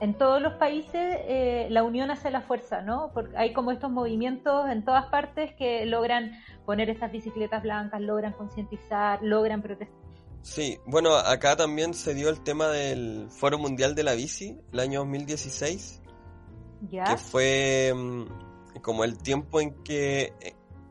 [0.00, 3.12] en todos los países la unión hace la fuerza, ¿no?
[3.14, 6.32] Porque hay como estos movimientos en todas partes que logran
[6.66, 10.06] poner estas bicicletas blancas, logran concientizar, logran protestar
[10.46, 14.78] Sí, bueno, acá también se dio el tema del Foro Mundial de la Bici, el
[14.78, 16.02] año 2016.
[16.90, 20.32] Que fue mm, como el tiempo en que,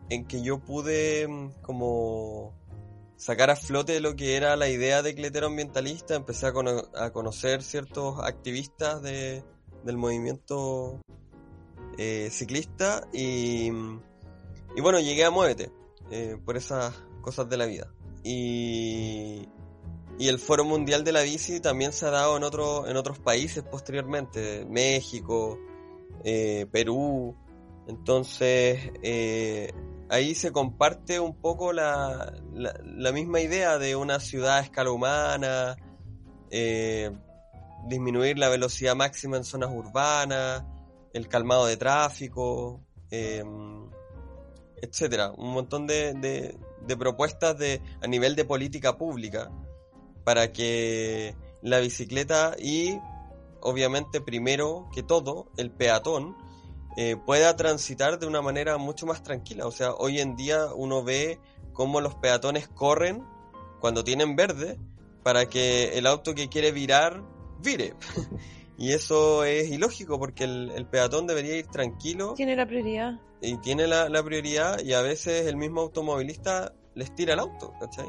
[0.10, 2.54] en que yo pude mm, como
[3.18, 8.20] sacar a flote lo que era la idea de cletero ambientalista, empecé a, conocer ciertos
[8.20, 9.44] activistas de,
[9.84, 11.00] del movimiento
[11.98, 13.68] eh, ciclista y,
[14.76, 15.72] y, bueno, llegué a Muévete
[16.12, 17.92] eh, por esas cosas de la vida.
[18.24, 19.48] Y,
[20.18, 23.20] y el Foro Mundial de la Bici también se ha dado en, otro, en otros
[23.20, 25.60] países posteriormente, México,
[26.26, 27.38] eh, Perú.
[27.88, 29.72] Entonces, eh,
[30.10, 35.76] ahí se comparte un poco la, la, misma idea de una ciudad a escala humana,
[36.50, 37.12] eh,
[37.88, 40.66] disminuir la velocidad máxima en zonas urbanas,
[41.14, 42.82] el calmado de tráfico,
[44.82, 45.32] etcétera.
[45.38, 49.52] Un montón de, de propuestas de, a nivel de política pública
[50.24, 53.00] para que la bicicleta y
[53.66, 56.38] obviamente primero que todo el peatón
[56.98, 59.68] eh, pueda transitar de una manera mucho más tranquila.
[59.68, 61.40] O sea, hoy en día uno ve
[61.74, 63.24] cómo los peatones corren
[63.82, 64.80] cuando tienen verde
[65.24, 67.22] para que el auto que quiere virar
[67.60, 67.96] vire.
[68.78, 72.34] y eso es ilógico porque el, peatón debería ir tranquilo.
[72.36, 77.34] Tiene la prioridad y tiene la, prioridad y a veces el mismo automovilista les tira
[77.34, 78.08] el auto, ¿cachai?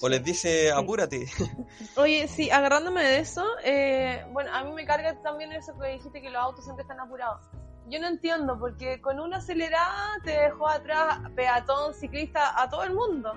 [0.00, 1.26] O les dice, apúrate.
[1.96, 6.20] Oye, sí, agarrándome de eso, eh, bueno, a mí me carga también eso que dijiste
[6.20, 7.40] que los autos siempre están apurados.
[7.88, 12.94] Yo no entiendo, porque con una acelerada te dejó atrás peatón, ciclista, a todo el
[12.94, 13.34] mundo.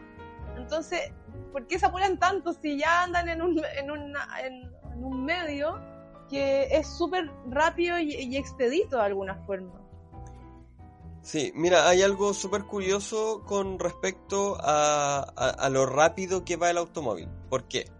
[0.55, 1.11] Entonces,
[1.51, 5.79] ¿por qué se apuran tanto si ya andan en un, en en, un medio
[6.29, 9.86] que es súper rápido y, y expedito de alguna forma?
[11.27, 16.77] Sí, mira, hay algo súper curioso con respecto a, a, lo rápido que va el
[16.77, 17.27] automóvil.
[17.49, 17.91] ¿Por qué?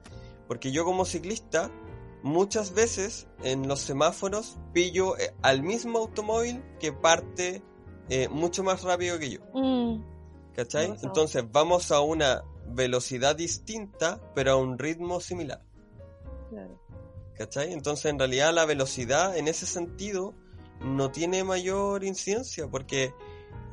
[0.47, 1.69] Porque yo como ciclista
[2.23, 7.61] muchas veces en los semáforos pillo eh, al mismo automóvil que parte
[8.07, 9.39] eh, mucho más rápido que yo.
[9.53, 10.05] Mm.
[10.55, 10.95] ¿Cachai?
[11.03, 15.61] Entonces vamos a una velocidad distinta, pero a un ritmo similar.
[16.49, 16.79] Claro.
[17.35, 17.73] ¿Cachai?
[17.73, 20.33] Entonces en realidad la velocidad en ese sentido
[20.81, 23.13] no tiene mayor incidencia porque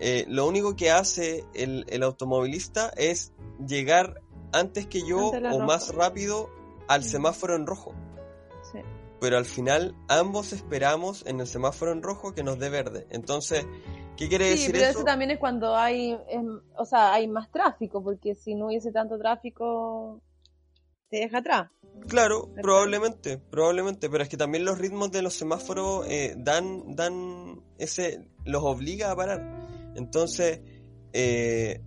[0.01, 3.33] eh, lo único que hace el, el, automovilista es
[3.65, 4.21] llegar
[4.53, 6.51] antes que yo o más rápido
[6.89, 7.05] al mm.
[7.05, 7.95] semáforo en rojo.
[8.73, 8.81] Sí.
[9.21, 13.07] Pero al final ambos esperamos en el semáforo en rojo que nos dé verde.
[13.11, 13.67] Entonces,
[14.17, 15.05] ¿qué quiere decir pero eso?
[15.05, 19.19] también es cuando hay, em, o sea, hay más tráfico, porque si no hubiese tanto
[19.19, 20.21] tráfico,
[21.09, 21.71] te deja atrás.
[22.09, 27.63] Claro, probablemente, probablemente, pero es que también los ritmos de los semáforos eh, dan, dan
[27.79, 29.93] ese, los obliga a parar.
[29.97, 30.61] Entonces,
[31.13, 31.81] eh,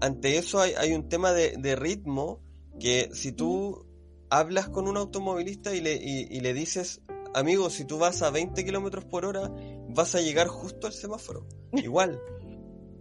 [0.00, 2.40] ante eso hay, hay un tema de, de, ritmo
[2.78, 3.86] que si tú
[4.30, 7.00] hablas con un automovilista y le, y le dices,
[7.34, 9.50] amigo, si tú vas a 20 kilómetros por hora,
[9.88, 11.46] vas a llegar justo al semáforo.
[11.72, 12.20] Igual.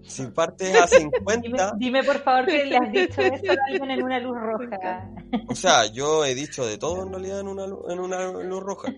[0.03, 1.73] Si partes a 50.
[1.77, 5.09] Dime, por favor que le has dicho eso a alguien en una luz roja.
[5.47, 8.93] O sea, yo he dicho de todo en realidad en una, en una luz roja.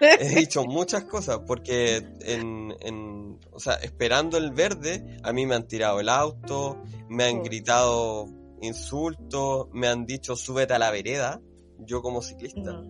[0.00, 5.54] He dicho muchas cosas porque en, en, o sea, esperando el verde, a mí me
[5.54, 8.26] han tirado el auto, me han gritado
[8.60, 11.40] insultos, me han dicho súbete a la vereda,
[11.78, 12.82] yo como ciclista.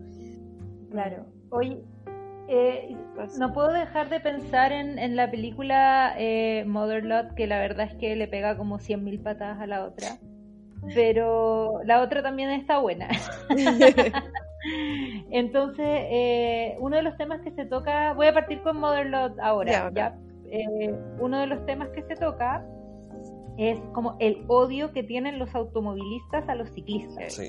[0.91, 1.27] Claro.
[1.51, 1.83] Hoy
[2.49, 2.97] eh,
[3.39, 8.17] no puedo dejar de pensar en, la película eh, Motherlot, que la verdad es que
[8.17, 10.19] le pega como 100.000 patadas a la otra.
[10.95, 13.09] Pero la otra también está buena.
[15.31, 19.91] Entonces, eh, uno de los temas que se toca, voy a partir con Motherlot ahora.
[19.95, 20.17] Ya,
[20.51, 22.65] eh, uno de los temas que se toca
[23.57, 27.41] es como el odio que tienen los automovilistas a los ciclistas.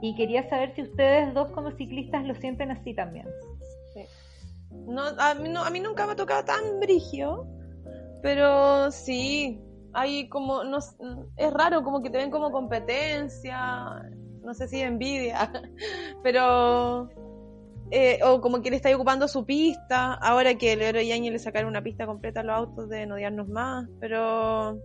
[0.00, 3.26] Y quería saber si ustedes dos como ciclistas lo sienten así también.
[4.70, 7.46] No, a, mí, no, a mí nunca me ha tocado tan brigio,
[8.22, 9.60] pero sí,
[9.92, 10.78] hay como, no,
[11.36, 14.02] es raro, como que te ven como competencia,
[14.42, 15.50] no sé si envidia,
[16.22, 17.08] pero,
[17.90, 21.38] eh, o como que le está ocupando su pista, ahora que el héroe Yañez le
[21.38, 24.78] sacaron una pista completa a los autos de no odiarnos más, pero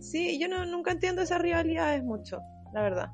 [0.00, 2.40] sí, yo no, nunca entiendo esas rivalidades mucho,
[2.72, 3.10] la verdad.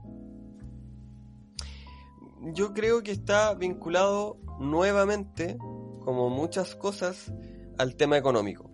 [2.55, 5.59] Yo creo que está vinculado nuevamente
[6.04, 7.32] como muchas cosas,
[7.78, 8.70] al tema económico.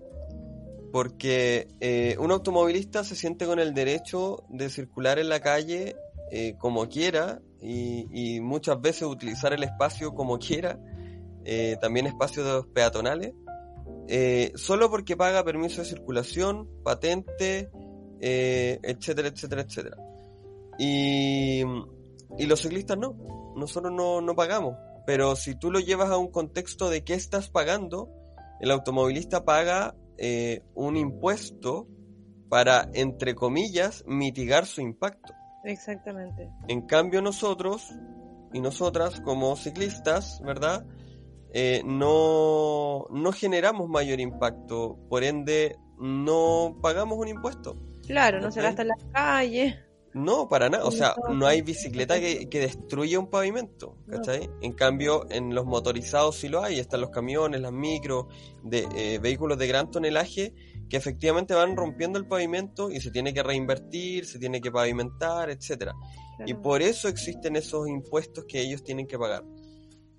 [0.92, 5.96] Porque eh, un automovilista se siente con el derecho de circular en la calle
[6.30, 10.78] eh, como quiera y, muchas veces utilizar el espacio como quiera,
[11.44, 13.32] eh, también espacios peatonales,
[14.54, 17.70] solo porque paga permiso de circulación, patente,
[18.20, 19.96] etcétera, etcétera, etcétera.
[20.78, 21.62] Y,
[22.38, 23.16] los ciclistas no,
[23.56, 24.76] nosotros no, no pagamos
[25.07, 28.11] pero si tú lo llevas a un contexto de qué estás pagando,
[28.61, 31.87] el automovilista paga eh, un impuesto
[32.49, 35.33] para, entre comillas, mitigar su impacto.
[35.64, 36.51] Exactamente.
[36.69, 37.92] En cambio nosotros
[38.53, 40.87] y nosotras como ciclistas, ¿verdad?
[41.53, 47.77] Eh, no, no generamos mayor impacto, por ende no pagamos un impuesto.
[48.07, 49.75] Claro, no se gasta en las calles.
[50.16, 50.87] No, para nada.
[50.87, 54.48] O sea, no hay bicicleta que, destruya un pavimento, ¿cachai?
[54.62, 56.79] En cambio, en los motorizados sí lo hay.
[56.79, 58.24] Están los camiones, las micros,
[58.62, 60.55] de, eh, vehículos de gran tonelaje
[60.88, 65.50] que efectivamente van rompiendo el pavimento y se tiene que reinvertir, se tiene que pavimentar,
[65.50, 65.92] etcétera.
[66.46, 69.44] Y por eso existen esos impuestos que ellos tienen que pagar.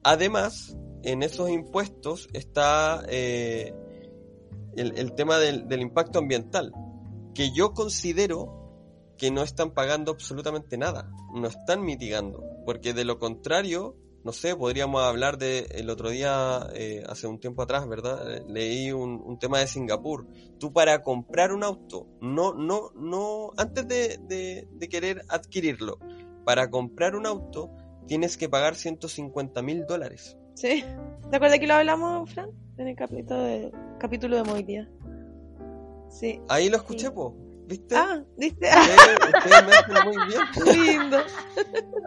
[0.04, 3.74] Además, en esos impuestos está eh,
[4.76, 6.72] el, tema del, del impacto ambiental,
[7.34, 8.57] que yo considero
[9.18, 14.56] que no están pagando absolutamente nada, no están mitigando, porque de lo contrario, no sé,
[14.56, 18.46] podríamos hablar de el otro día, eh, hace un tiempo atrás, ¿verdad?
[18.48, 20.28] Leí un, tema de Singapur.
[20.60, 25.98] Tú para comprar un auto, no, no, no, antes de, de, querer adquirirlo,
[26.44, 27.72] para comprar un auto
[28.06, 30.38] tienes que pagar 150 mil dólares.
[30.56, 30.84] Sí,
[31.30, 32.50] ¿te acuerdas que lo hablamos, Fran?
[32.78, 34.88] En el capítulo de, capítulo de movilidad.
[36.10, 36.42] Sí.
[36.48, 37.47] Ahí lo escuché, po.
[37.68, 37.96] ¿Viste?
[37.98, 38.66] Ah, ¿viste?
[38.66, 40.42] ustedes me hacen muy bien.
[41.00, 41.18] Lindo.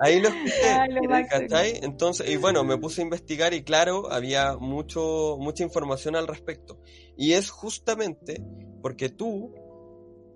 [0.00, 1.84] Ahí lo escuché.
[1.84, 6.80] Entonces, y bueno, me puse a investigar y claro, había mucho, mucha información al respecto.
[7.14, 8.42] Y es justamente
[8.80, 9.52] porque tú,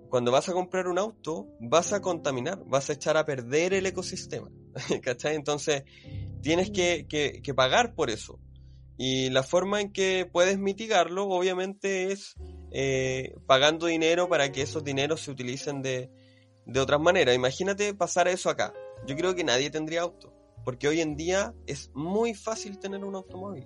[0.09, 3.87] cuando vas a comprar un auto, vas a contaminar, vas a echar a perder el
[3.87, 4.51] ecosistema.
[5.01, 5.35] ¿Cachai?
[5.35, 5.85] Entonces,
[6.43, 8.39] tienes que, que, que pagar por eso.
[8.95, 12.35] Y la forma en que puedes mitigarlo, obviamente, es
[12.77, 16.09] eh, pagando dinero para que esos dineros se utilicen de,
[16.65, 17.33] de otras maneras.
[17.33, 18.73] Imagínate pasar eso acá.
[19.07, 20.33] Yo creo que nadie tendría auto,
[20.65, 23.65] porque hoy en día es muy fácil tener un automóvil.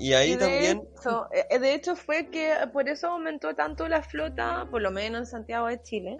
[0.00, 0.82] y ahí también...
[1.30, 5.26] Eh, de hecho fue que por eso aumentó tanto la flota, por lo menos en
[5.26, 6.16] Santiago de Chile,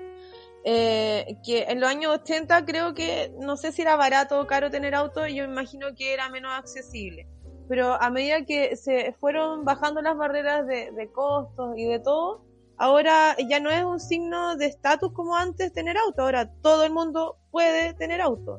[0.62, 4.70] eh, que en los años 80 creo que, no sé si era barato o caro
[4.70, 7.26] tener auto, yo imagino que era menos accesible.
[7.70, 12.44] Pero a medida que se fueron bajando las barreras de, costos y de todo,
[12.76, 16.92] ahora ya no es un signo de estatus como antes tener auto, ahora todo el
[16.92, 18.58] mundo puede tener auto.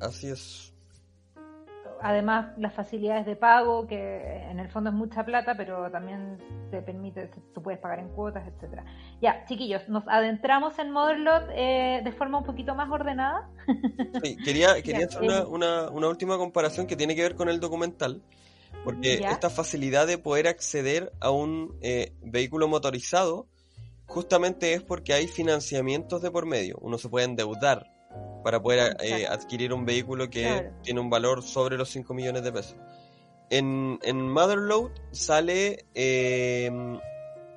[0.00, 0.75] Así es
[2.02, 6.38] además las facilidades de pago, que en el fondo es mucha plata, pero también
[6.70, 8.84] te permite, tú puedes pagar en cuotas, etcétera.
[9.20, 13.48] Ya, chiquillos, nos adentramos en Motherlot eh, de forma un poquito más ordenada.
[14.22, 17.60] Sí, quería, quería hacer una, una, una, última comparación que tiene que ver con el
[17.60, 18.22] documental,
[18.84, 23.46] porque esta facilidad de poder acceder a un eh, vehículo motorizado
[24.06, 27.95] justamente es porque hay financiamientos de por medio, uno se puede endeudar
[28.42, 32.52] para poder eh, adquirir un vehículo que tiene un valor sobre los 5 millones de
[32.52, 32.76] pesos.
[33.50, 36.70] En, en Motherload sale, eh,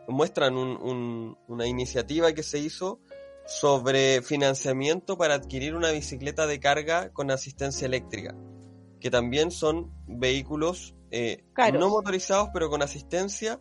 [0.07, 2.99] muestran una iniciativa que se hizo
[3.45, 8.36] sobre financiamiento para adquirir una bicicleta de carga con asistencia eléctrica,
[8.99, 11.43] que también son vehículos eh,
[11.74, 13.60] no motorizados pero con asistencia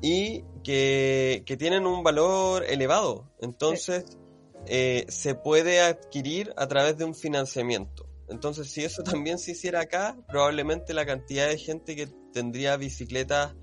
[0.00, 3.30] y que, tienen un valor elevado.
[3.40, 4.18] Entonces,
[4.66, 8.08] eh, se puede adquirir a través de un financiamiento.
[8.28, 13.54] Entonces, si eso también se hiciera acá, probablemente la cantidad de gente que tendría bicicletas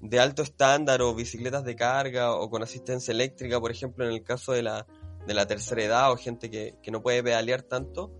[0.00, 4.22] de alto estándar o bicicletas de carga o con asistencia eléctrica, por ejemplo, en el
[4.22, 4.86] caso de la,
[5.26, 8.12] de la tercera edad o gente que, no puede pedalear tanto,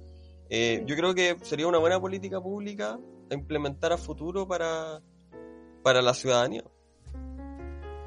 [0.49, 2.99] eh, yo creo que sería una buena política pública
[3.31, 5.03] implementar a futuro para,
[5.83, 6.65] para la ciudadanía.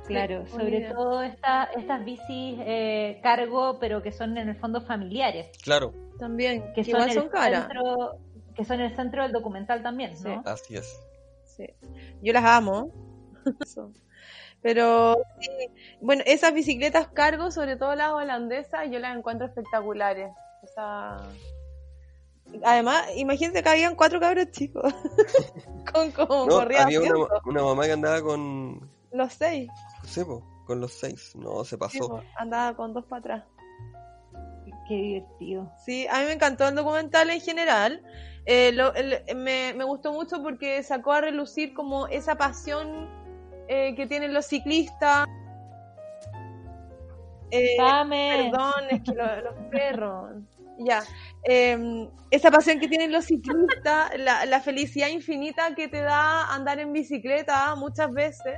[0.08, 5.50] Claro, sobre todo estas bicis eh, cargo, pero que son en el fondo familiares.
[5.64, 5.94] Claro.
[6.18, 8.18] También, que, son, el centro,
[8.56, 10.42] que son el centro del documental también, ¿no?
[10.46, 11.00] Así es.
[11.44, 11.66] Sí.
[12.22, 12.92] Yo las amo.
[14.62, 15.18] pero
[16.02, 20.32] bueno, esas bicicletas cargo, sobre todo las holandesas, yo las encuentro espectaculares.
[22.64, 24.94] Además, imagínense que habían cuatro cabros chicos.
[25.94, 28.90] con como Había una, una mamá que andaba con.
[29.12, 29.70] Los seis.
[30.08, 30.22] Sí,
[30.66, 31.36] con los seis.
[31.36, 32.24] No, se pasó.
[32.38, 33.44] andaba con dos para atrás.
[34.88, 35.70] Qué divertido.
[35.86, 38.02] Sí, a mí me encantó el documental en general.
[38.46, 38.72] Eh,
[39.36, 43.10] me, me, gustó mucho porque sacó a relucir como esa pasión
[43.68, 45.28] eh, que tienen los ciclistas.
[47.52, 50.38] Eh, perdón, es que los perros.
[50.80, 51.04] Ya.
[51.44, 56.80] Em, esa pasión que tienen los ciclistas, la, la felicidad infinita que te da andar
[56.80, 58.58] en bicicleta muchas veces.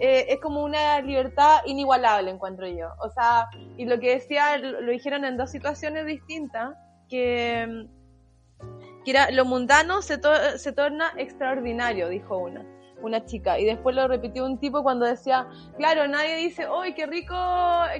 [0.00, 2.88] Eh, es como una libertad inigualable, encuentro yo.
[3.00, 6.74] O sea, y lo que decía, lo, dijeron en dos situaciones distintas,
[7.08, 7.86] que,
[9.04, 10.20] que era, lo mundano se,
[10.58, 12.64] se torna extraordinario, dijo una
[13.04, 13.58] una chica.
[13.58, 17.34] Y después lo repitió un tipo cuando decía, claro, nadie dice, ¡Uy, qué rico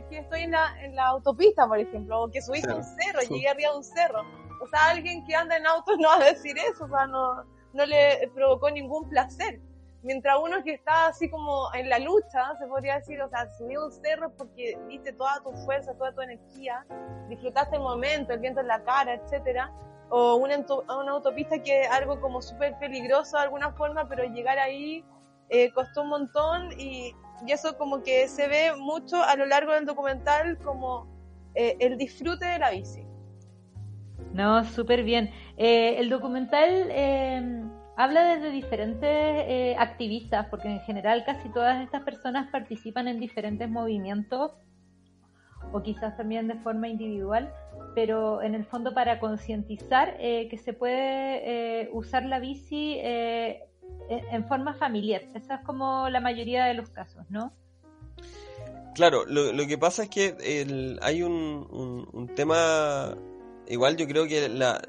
[0.08, 2.22] que estoy en la, en la autopista, por ejemplo!
[2.22, 4.22] O que subiste un cerro, llegué arriba de un cerro.
[4.62, 7.44] O sea, alguien que anda en auto no va a decir eso, o sea, no,
[7.72, 9.60] no le provocó ningún placer.
[10.04, 13.74] Mientras uno que está así como en la lucha, se podría decir, o sea, subí
[13.76, 16.84] un cerro porque diste toda tu fuerza, toda tu energía,
[17.30, 19.72] disfrutaste el momento, el viento en la cara, etcétera,
[20.10, 24.58] o una, una autopista que es algo como súper peligroso de alguna forma, pero llegar
[24.58, 25.02] ahí
[25.48, 27.14] eh, costó un montón y,
[27.46, 31.08] y, eso como que se ve mucho a lo largo del documental como
[31.54, 33.06] eh, el disfrute de la bici.
[34.34, 35.30] No, súper bien.
[35.56, 36.90] Eh, el documental
[37.96, 43.68] habla desde diferentes eh, activistas, porque en general casi todas estas personas participan en diferentes
[43.68, 44.52] movimientos
[45.72, 47.52] o quizás también de forma individual,
[47.94, 54.46] pero en el fondo para concientizar eh, que se puede eh, usar la bici en
[54.46, 55.22] forma familiar.
[55.34, 57.52] Esa es como la mayoría de los casos, ¿no?
[58.94, 63.16] Claro, lo, que pasa es que hay un, un tema
[63.68, 64.80] igual yo creo que la,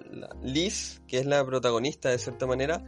[0.41, 2.83] Liz, que es la protagonista de cierta manera,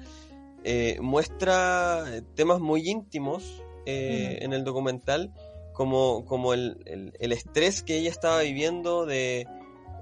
[0.64, 5.34] eh, muestra temas muy íntimos eh, en el documental,
[5.74, 9.48] como, como el, el, estrés que ella estaba viviendo de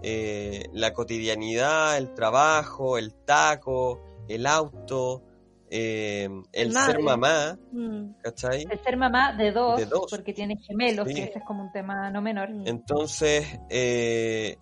[0.02, 5.24] eh, la cotidianidad, el trabajo, el taco, el auto.
[5.70, 8.22] el ser mamá, mm.
[8.24, 8.66] ¿cachai?
[8.70, 12.22] El ser mamá de dos, porque tiene gemelos, que ese es como un tema no
[12.22, 12.50] menor.
[12.66, 14.58] Entonces, eh,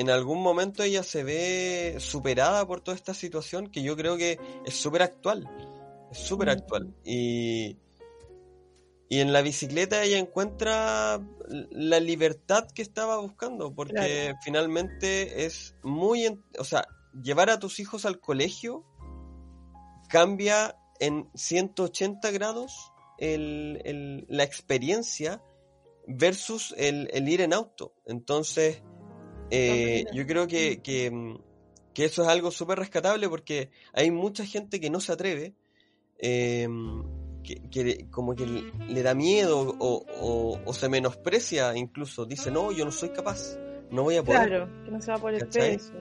[0.00, 4.38] en algún momento ella se ve superada por toda esta situación que yo creo que
[4.64, 5.48] es súper actual.
[6.10, 6.52] Es súper mm.
[6.52, 6.94] actual.
[7.04, 7.76] Y,
[9.10, 11.20] Y en la bicicleta ella encuentra
[11.70, 16.86] la libertad que estaba buscando, porque finalmente es muy, o sea,
[17.20, 18.84] llevar a tus hijos al colegio
[20.08, 25.42] cambia en 180 grados la experiencia
[26.06, 27.94] versus el, ir en auto.
[28.06, 28.82] Entonces,
[29.50, 31.34] eh, yo creo que, que,
[32.04, 35.54] eso es algo súper rescatable porque hay mucha gente que no se atreve.
[36.18, 36.66] Eh,
[37.42, 43.10] que, como que le da miedo o, se menosprecia incluso, dice, no, yo no soy
[43.10, 43.56] capaz,
[43.90, 44.48] no voy a poder.
[44.48, 45.92] Claro, que no se va a poder peso.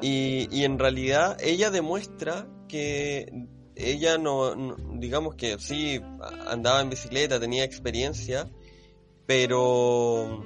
[0.00, 4.54] Y, y en realidad ella demuestra que ella no,
[4.94, 6.00] digamos que sí,
[6.46, 8.50] andaba en bicicleta, tenía experiencia,
[9.26, 10.44] pero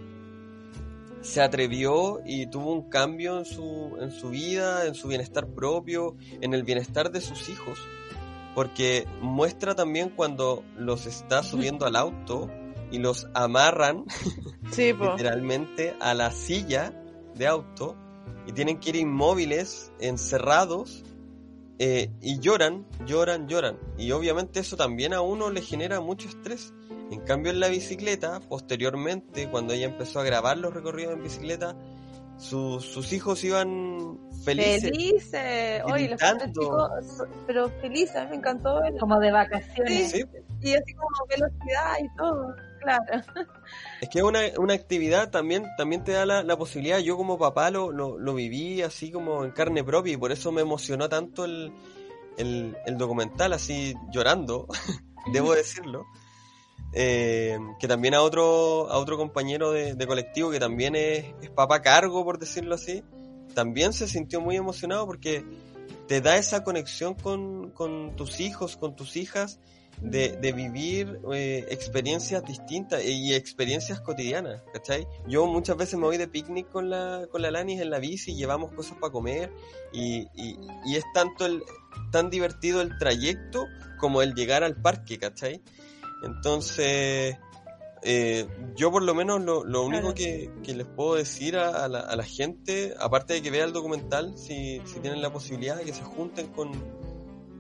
[1.27, 6.17] se atrevió y tuvo un cambio en su, en su vida, en su bienestar propio,
[6.41, 7.79] en el bienestar de sus hijos
[8.57, 12.51] porque muestra también cuando los está subiendo al auto
[12.91, 14.07] y los amarran
[14.75, 16.91] literalmente a la silla
[17.35, 17.97] de auto
[18.47, 21.05] y tienen que ir inmóviles, encerrados
[21.79, 23.79] eh, y lloran, lloran, lloran.
[23.99, 26.73] Y obviamente eso también a uno le genera mucho estrés.
[27.11, 31.77] En cambio en la bicicleta, posteriormente, cuando ella empezó a grabar los recorridos en bicicleta,
[32.37, 34.83] sus hijos iban felices.
[34.83, 36.91] Felices, oye, los chicos,
[37.47, 38.81] pero felices, me encantó.
[38.99, 40.15] Como de vacaciones.
[40.61, 43.05] Y así como velocidad y todo, claro.
[44.01, 47.91] Es que una, una actividad también, también te da la, posibilidad, yo como papá lo,
[47.93, 51.73] lo, viví así como en carne propia y por eso me emocionó tanto el,
[52.37, 54.67] el, el documental, así llorando,
[55.33, 56.07] debo decirlo
[56.99, 62.25] eh, que también a otro, a otro compañero de, colectivo que también es, papá cargo,
[62.25, 63.05] por decirlo así,
[63.55, 65.45] también se sintió muy emocionado porque
[66.09, 69.61] te da esa conexión con, tus hijos, con tus hijas,
[70.01, 75.07] de, vivir eh, experiencias distintas y experiencias cotidianas, ¿cachai?
[75.29, 78.35] Yo muchas veces me voy de picnic con la, con la Lanis en la bici,
[78.35, 79.53] llevamos cosas para comer
[79.93, 81.63] y, y, es tanto el,
[82.11, 83.67] tan divertido el trayecto
[83.99, 85.63] como el llegar al parque, ¿cachai?
[86.23, 87.37] Entonces,
[88.03, 88.47] eh,
[88.77, 93.43] yo por lo menos lo, único que, les puedo decir a, la, gente, aparte de
[93.43, 96.71] que vea el documental, si, tienen la posibilidad, de que se junten con,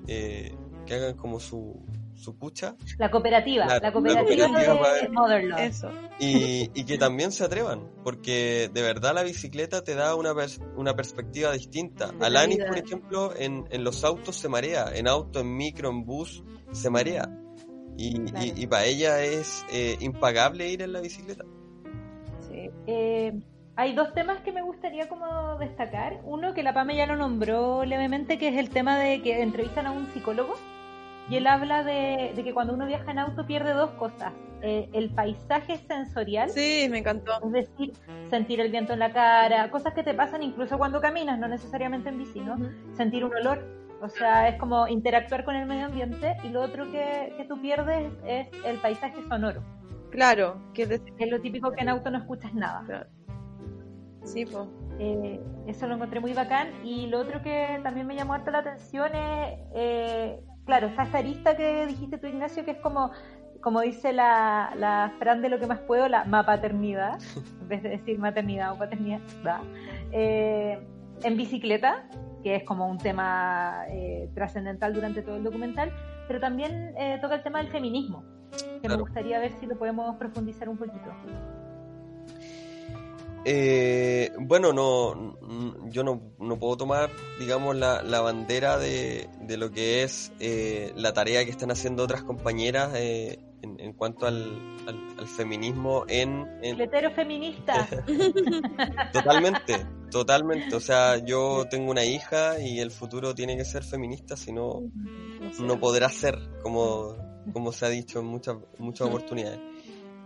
[0.07, 0.55] eh,
[0.87, 1.85] que hagan como su,
[2.15, 2.77] su pucha.
[2.99, 4.49] La cooperativa, la, cooperativa,
[5.29, 5.67] de.
[5.67, 5.91] Eso.
[6.21, 10.33] Y, y, que también se atrevan, porque de verdad la bicicleta te da una,
[10.77, 12.13] una perspectiva distinta.
[12.21, 16.45] Alanis, por ejemplo, en, en los autos se marea, en auto, en micro, en bus,
[16.73, 17.29] se marea
[17.97, 21.45] y, para ella es eh, impagable ir en la bicicleta.
[22.49, 22.71] Sí.
[22.87, 23.33] Eh,
[23.77, 26.21] hay dos temas que me gustaría como destacar.
[26.25, 29.87] Uno que la PAME ya lo nombró levemente, que es el tema de que entrevistan
[29.87, 30.55] a un psicólogo
[31.29, 34.33] y él habla de, que cuando uno viaja en auto pierde dos cosas.
[34.63, 36.49] Eh, el paisaje sensorial.
[36.51, 37.33] Sí, me encantó.
[37.45, 37.93] Es decir,
[38.31, 42.09] sentir el viento en la cara, cosas que te pasan incluso cuando caminas, no necesariamente
[42.09, 42.57] en bici, ¿no?
[42.97, 46.91] Sentir un olor o sea, es como interactuar con el medio ambiente y lo otro
[46.91, 49.63] que, que tú pierdes es el paisaje sonoro.
[50.11, 53.07] Claro, que es, lo típico que en auto no escuchas nada.
[54.25, 54.67] Sí, pues.
[55.67, 56.69] eso lo encontré muy bacán.
[56.85, 61.57] Y lo otro que también me llamó harto la atención es, eh, claro, esa arista
[61.57, 63.11] que dijiste tú, Ignacio, que es como,
[63.61, 67.19] como dice la, la Fran de lo que más puedo, la mapaternidad,
[67.61, 69.21] en vez de decir maternidad o paternidad,
[70.13, 70.81] eh,
[71.23, 72.09] en bicicleta,
[72.43, 75.93] que es como un tema eh, trascendental durante todo el documental,
[76.29, 78.25] pero también eh, toca el tema del feminismo,
[78.81, 81.11] que me gustaría ver si lo podemos profundizar un poquito.
[83.49, 85.39] Eh, bueno, no,
[85.89, 90.33] yo no, no, puedo tomar, digamos, la, la bandera de, de, lo que es
[90.97, 94.51] la tarea que están haciendo otras compañeras en, cuanto al,
[94.89, 96.45] al, feminismo en...
[96.61, 96.77] en...
[97.15, 97.87] feminista.
[99.13, 100.75] totalmente, totalmente.
[100.75, 104.91] O sea, yo tengo una hija y el futuro tiene que ser feminista, si no,
[105.61, 107.15] no podrá ser, como,
[107.53, 109.61] como se ha dicho en muchas, muchas oportunidades.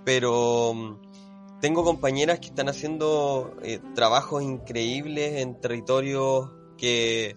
[0.06, 1.09] Pero mm,
[1.60, 7.36] tengo compañeras que están haciendo eh, trabajos increíbles en territorios que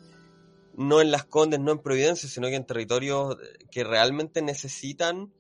[0.76, 3.38] no en Las Condes, no en Providencia, sino que en territorios
[3.70, 5.34] que realmente necesitan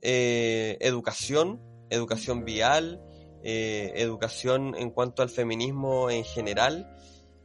[0.00, 1.60] eh, educación,
[1.90, 3.00] educación vial,
[3.44, 6.96] eh, educación en cuanto al feminismo en general.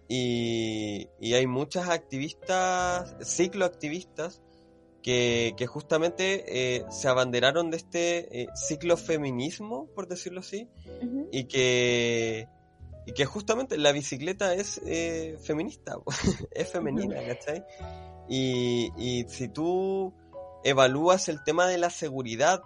[0.08, 4.42] Y, hay muchas activistas, cicloactivistas,
[5.08, 6.44] que, que justamente
[6.76, 10.70] eh, se abanderaron de este ciclo feminismo, por decirlo así,
[11.32, 12.50] y que
[13.06, 14.82] y que justamente la bicicleta es
[15.42, 15.96] feminista,
[16.52, 17.64] es femenina, ¿cachai?
[18.28, 20.14] Y, y si tú
[20.66, 22.62] evalúas el tema de la seguridad,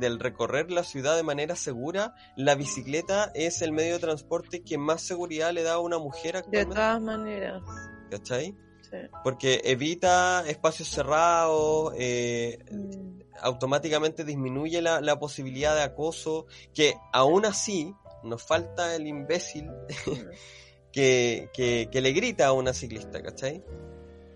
[0.00, 4.76] del recorrer la ciudad de manera segura, la bicicleta es el medio de transporte que
[4.76, 6.68] más seguridad le da a una mujer actualmente.
[6.70, 7.62] De todas maneras.
[8.10, 8.56] ¿Cachai?
[8.90, 8.96] Sí.
[9.24, 13.20] Porque evita espacios cerrados, eh, mm.
[13.40, 20.30] automáticamente disminuye la, la, posibilidad de acoso, que aún así nos falta el imbécil mm.
[20.92, 23.64] que, que, que, le grita a una ciclista, ¿cachai?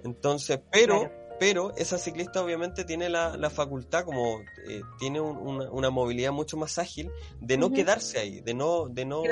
[0.03, 6.59] Entonces, pero pero esa ciclista obviamente tiene la, facultad, como eh, tiene una, movilidad mucho
[6.59, 9.23] más ágil, de no quedarse ahí, de no, de no,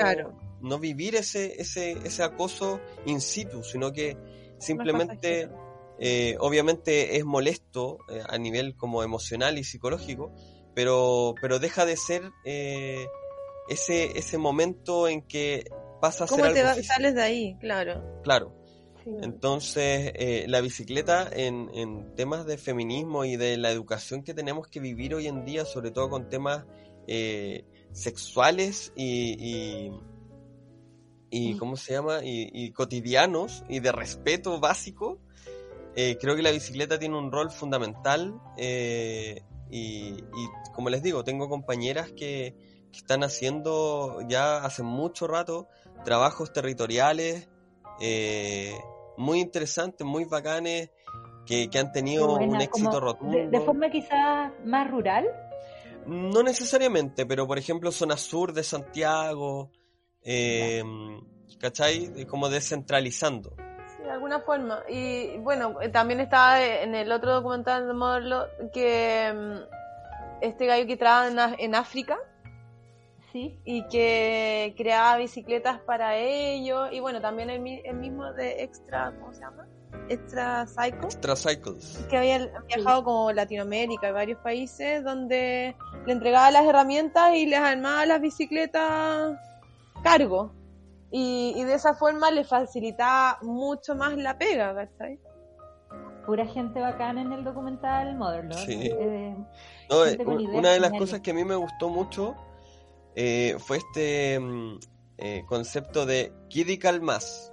[0.63, 4.17] no vivir ese, ese, ese acoso in situ, sino que
[4.59, 5.51] simplemente,
[5.99, 10.33] eh, obviamente es molesto eh, a nivel como emocional y psicológico,
[10.75, 12.31] pero, pero deja de ser
[13.69, 15.65] ese, ese momento en que
[16.01, 17.57] pasa a ser algo sales de ahí?
[17.61, 18.21] Claro.
[18.23, 18.59] Claro.
[19.23, 24.69] Entonces, eh, la bicicleta en, en, temas de feminismo y de la educación que tenemos
[24.69, 26.67] que vivir hoy en día, sobre todo con temas
[27.07, 29.91] eh, sexuales y, y,
[31.59, 32.21] ¿cómo se llama?
[32.23, 35.19] Y, cotidianos y de respeto básico,
[35.95, 39.35] eh, creo que la bicicleta tiene un rol fundamental y,
[39.71, 40.21] y,
[40.75, 42.55] como les digo, tengo compañeras que,
[42.93, 45.69] que están haciendo ya hace mucho rato
[46.05, 47.49] trabajos territoriales
[48.01, 48.79] eh,
[49.17, 50.91] muy interesantes, muy bacanes,
[51.45, 53.37] que, han tenido un éxito rotundo.
[53.51, 55.27] De, forma quizás más rural?
[56.07, 59.71] No necesariamente, pero por ejemplo zona sur de Santiago,
[60.31, 60.85] eh,
[61.59, 62.27] ¿cachai?
[62.27, 63.57] Como descentralizando.
[63.97, 64.83] Sí, de alguna forma.
[64.89, 70.87] Y bueno, eh, también estaba en el otro documental de Modelo que mm, este gallo
[70.87, 72.19] que trabaja en África,
[73.33, 76.89] Sí, y que creaba bicicletas para ellos.
[76.93, 79.67] Y bueno, también el, mismo de Extra, ¿cómo se llama?
[80.09, 81.15] Extra Cycles.
[81.15, 82.07] Extra Cycles.
[82.09, 85.77] Que había viajado como Latinoamérica y varios países donde
[86.07, 89.39] le entregaba las herramientas y les armaba las bicicletas
[90.11, 90.53] cargo.
[91.11, 95.19] Y, de esa forma le facilitaba mucho más la pega, ¿cachai?
[96.27, 98.59] Pura gente bacana en el documental Motherlord.
[98.67, 98.91] Sí.
[98.93, 99.37] Eh,
[99.91, 100.19] eh,
[100.53, 102.37] una de las cosas que a mí me gustó mucho
[103.15, 104.79] eh, fue este mm,
[105.17, 107.53] eh, concepto de Kidical Mass,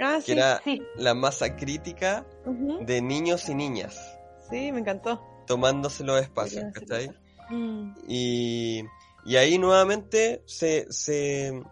[0.00, 0.60] ah, que era
[0.96, 2.26] la masa crítica
[2.80, 4.18] de niños y niñas.
[4.50, 5.22] Sí, me encantó.
[5.46, 7.10] Tomándose los espacios, ¿cachai?
[7.48, 7.94] Mm.
[8.08, 8.82] Y,
[9.26, 11.62] y, ahí nuevamente se, se,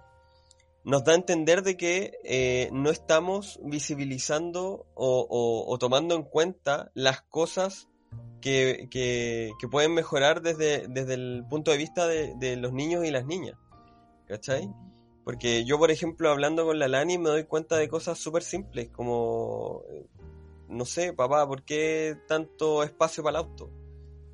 [0.84, 6.90] nos da a entender de que eh, no estamos visibilizando o, o, tomando en cuenta
[6.94, 7.88] las cosas
[8.40, 13.56] que, pueden mejorar desde, desde el punto de vista de, los niños y las niñas.
[14.26, 14.70] ¿Cachai?
[15.24, 18.90] Porque yo, por ejemplo, hablando con la Lani, me doy cuenta de cosas súper simples,
[18.90, 19.82] como,
[20.68, 23.70] no sé, papá, ¿por qué tanto espacio para el auto?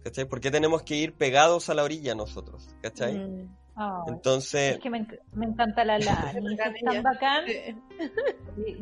[0.03, 0.24] ¿Cachai?
[0.24, 2.74] ¿Por qué tenemos que ir pegados a la orilla nosotros?
[2.82, 3.18] ¿Cachai?
[3.18, 3.61] Mm.
[4.09, 4.74] Entonces.
[4.74, 5.07] Es que me,
[5.40, 7.44] encanta la Lani, es tan bacán.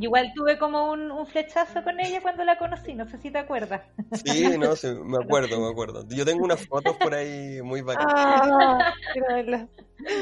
[0.00, 3.82] Igual tuve como un, flechazo con ella cuando la conocí, no sé si te acuerdas.
[4.24, 6.04] Sí, no, sí, me acuerdo, me acuerdo.
[6.08, 8.14] Yo tengo unas fotos por ahí muy bacanas.
[8.16, 8.94] Ah,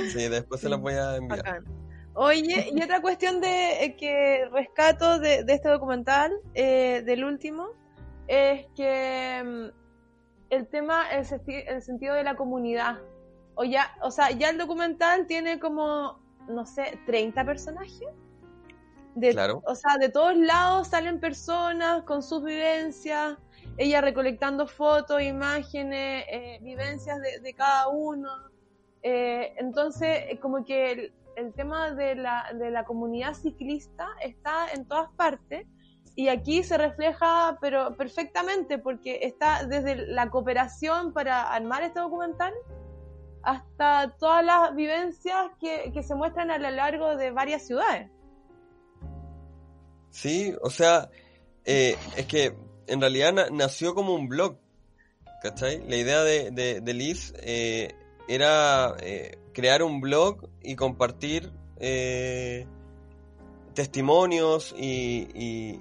[0.08, 1.62] sí, después se las voy a enviar.
[2.14, 7.68] Oye, y otra cuestión de eh, que rescato de, este documental, eh, del último,
[8.26, 9.85] es que mm,
[10.50, 11.26] el tema, el,
[11.66, 12.98] el sentido de la comunidad
[13.56, 18.08] o ya, o sea, ya el documental tiene como, no sé, 30 personajes.
[19.14, 19.62] De, claro.
[19.64, 23.38] O sea, de todos lados salen personas con sus vivencias,
[23.78, 28.28] ella recolectando fotos, imágenes, eh, vivencias de, cada uno.
[29.02, 35.10] Eh, entonces, como que el, tema de la, de la comunidad ciclista está en todas
[35.12, 35.66] partes
[36.16, 42.54] y aquí se refleja pero perfectamente porque está desde la cooperación para armar este documental
[43.42, 48.10] hasta todas las vivencias que, se muestran a lo largo de varias ciudades.
[50.10, 51.10] Sí, o sea,
[51.64, 52.56] eh, es que
[52.88, 54.58] en realidad nació como un blog,
[55.42, 55.86] ¿cachai?
[55.86, 57.94] La idea de, Liz eh,
[58.26, 61.52] era eh, crear un blog y compartir
[63.76, 65.28] testimonios y,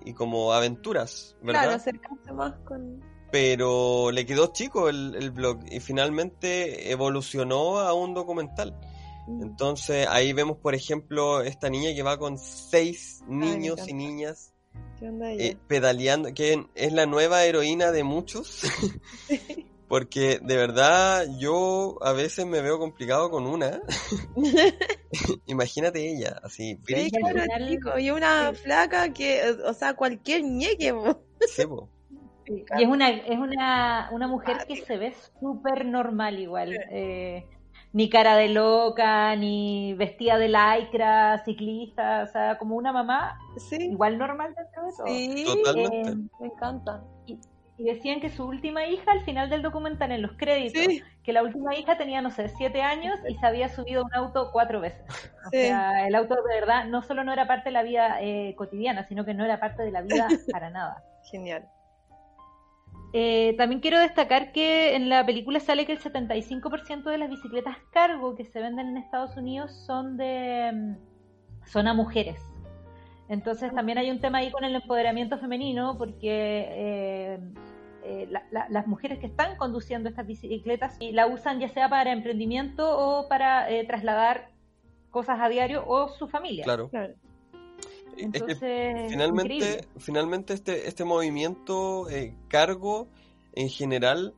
[0.06, 1.64] y, como aventuras, ¿verdad?
[1.64, 8.14] Claro, acercarse más con pero le quedó chico el, blog y finalmente evolucionó a un
[8.14, 8.80] documental.
[9.28, 9.42] Mm.
[9.42, 14.54] Entonces ahí vemos, por ejemplo, esta niña que va con seis niños y niñas
[15.02, 18.62] eh, pedaleando, que es la nueva heroína de muchos.
[19.88, 23.80] Porque de verdad yo a veces me veo complicado con una.
[25.46, 26.80] Imagínate ella, así.
[27.98, 30.94] y una flaca que, o sea, cualquier ñeque.
[31.48, 31.64] Sí,
[32.48, 36.78] y es una, es una, una mujer que se ve súper normal igual.
[36.92, 37.46] Eh,
[37.94, 43.40] ni cara de loca, ni vestida de lycra, ciclista, o sea, como una mamá
[43.80, 45.08] igual normal dentro de todo.
[45.08, 46.10] Sí, Totalmente.
[46.10, 47.04] Eh, me encanta.
[47.26, 47.40] Y,
[47.84, 50.84] decían que su última hija, al final del documental, en los créditos,
[51.24, 54.50] que la última hija tenía, no sé, siete años y se había subido un auto
[54.54, 55.04] cuatro veces.
[55.46, 58.56] O sea, el auto de verdad no solo no era parte de la vida eh,
[58.58, 61.04] cotidiana, sino que no era parte de la vida para nada.
[61.30, 61.68] Genial.
[63.14, 67.78] Eh, también quiero destacar que en la película sale que el 75% de las bicicletas
[67.92, 70.96] cargo que se venden en Estados Unidos son de mm,
[71.66, 72.40] son a mujeres.
[73.28, 77.40] Entonces también hay un tema ahí con el empoderamiento femenino porque eh,
[78.04, 82.86] eh, las mujeres que están conduciendo estas bicicletas y la usan ya sea para emprendimiento
[82.98, 84.56] o para trasladar
[85.16, 86.66] cosas a diario o su familia.
[86.66, 86.90] Claro.
[86.90, 87.14] claro.
[89.10, 93.08] finalmente, finalmente este, este movimiento eh, cargo
[93.54, 94.34] en general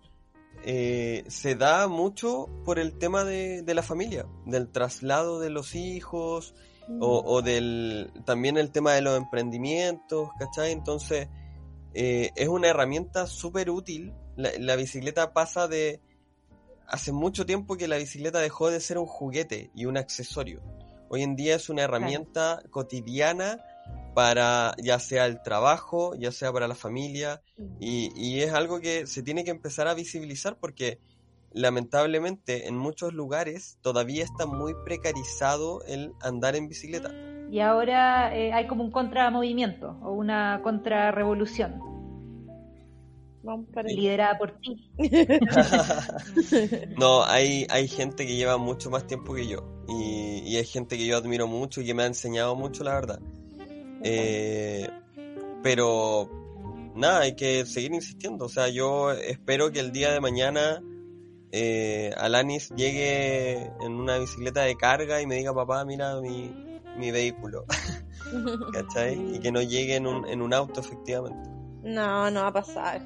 [0.63, 6.53] eh, se da mucho por el tema de, la familia, del traslado de los hijos
[6.99, 7.45] o, mm.
[7.45, 10.71] del también el tema de los emprendimientos, ¿cachai?
[10.71, 11.29] Entonces
[11.93, 14.13] eh, es una herramienta súper útil.
[14.35, 16.01] la, bicicleta pasa de...
[16.87, 20.61] Hace mucho tiempo que la bicicleta dejó de ser un juguete y un accesorio
[21.09, 23.59] Hoy en día es una herramienta cotidiana
[24.13, 27.41] para ya sea el trabajo, ya sea para la familia,
[27.79, 30.99] y, es algo que se tiene que empezar a visibilizar porque
[31.57, 37.11] lamentablemente en muchos lugares todavía está muy precarizado el andar en bicicleta.
[37.49, 41.81] Y ahora eh, hay como un contramovimiento o una contrarrevolución.
[43.85, 44.91] Liderada por ti.
[46.97, 49.85] no, hay, hay gente que lleva mucho más tiempo que yo.
[49.87, 53.19] Y, hay gente que yo admiro mucho y que me ha enseñado mucho, la verdad.
[54.03, 54.89] Eh,
[55.63, 56.29] pero
[56.93, 58.45] nada, hay que seguir insistiendo.
[58.45, 60.81] O sea, yo espero que el día de mañana
[61.51, 67.11] eh, Alanis llegue en una bicicleta de carga y me diga, papá, mira mi, mi
[67.11, 67.65] vehículo.
[68.73, 69.35] ¿Cachai?
[69.35, 71.49] Y que no llegue en un, en un auto, efectivamente.
[71.83, 73.01] No, no va a pasar.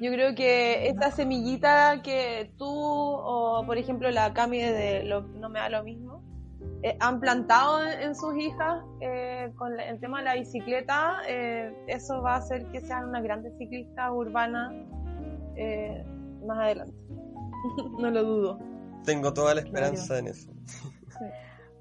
[0.00, 5.02] Yo creo que esta semillita que tú o por ejemplo la Cami de
[5.34, 6.22] No me da lo mismo,
[6.82, 12.22] eh, han plantado en, sus hijas eh, con el tema de la bicicleta, eh, eso
[12.22, 14.72] va a hacer que sean una grande ciclista urbana
[16.46, 16.94] más adelante.
[17.98, 18.58] no lo dudo.
[19.04, 20.50] Tengo toda la esperanza en eso.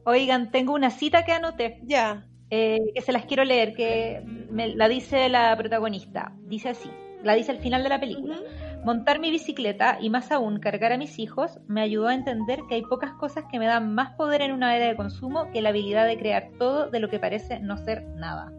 [0.06, 1.82] Oigan, tengo una cita que anoté.
[1.84, 2.26] Ya.
[2.50, 6.34] que se las quiero leer, que me la dice la protagonista.
[6.46, 6.90] Dice así
[7.24, 8.38] la dice al final de la película.
[8.84, 12.76] Montar mi bicicleta y más aún cargar a mis hijos me ayudó a entender que
[12.76, 15.70] hay pocas cosas que me dan más poder en una era de consumo que la
[15.70, 18.52] habilidad de crear todo de lo que parece no ser nada.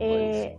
[0.00, 0.58] Eh,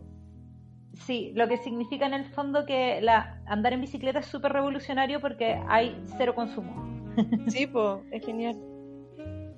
[1.06, 5.20] sí, lo que significa en el fondo que la, andar en bicicleta es súper revolucionario
[5.22, 6.84] porque hay cero consumo.
[7.48, 8.58] Sí, pues, es genial.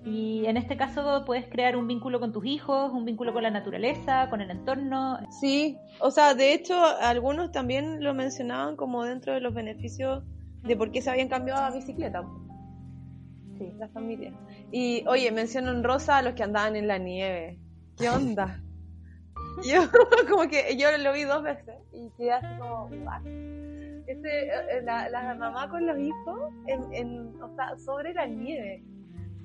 [0.06, 3.52] Y en este caso puedes crear un vínculo con tus hijos, un vínculo con la
[3.52, 5.18] naturaleza, con el entorno.
[5.42, 10.24] Sí, o sea, de hecho, algunos también lo mencionaban como dentro de los beneficios
[10.64, 12.24] de por qué se habían cambiado a bicicleta.
[13.58, 14.32] Sí, la familia.
[14.72, 17.60] Y oye, mencionan rosa a los que andaban en la nieve.
[17.98, 18.62] ¿Qué onda?
[19.64, 19.82] yo,
[20.30, 22.90] como que yo lo vi dos veces y quedé así como,
[24.08, 28.84] este, eh, la, la, mamá con los hijos en, en, o sea, sobre la nieve.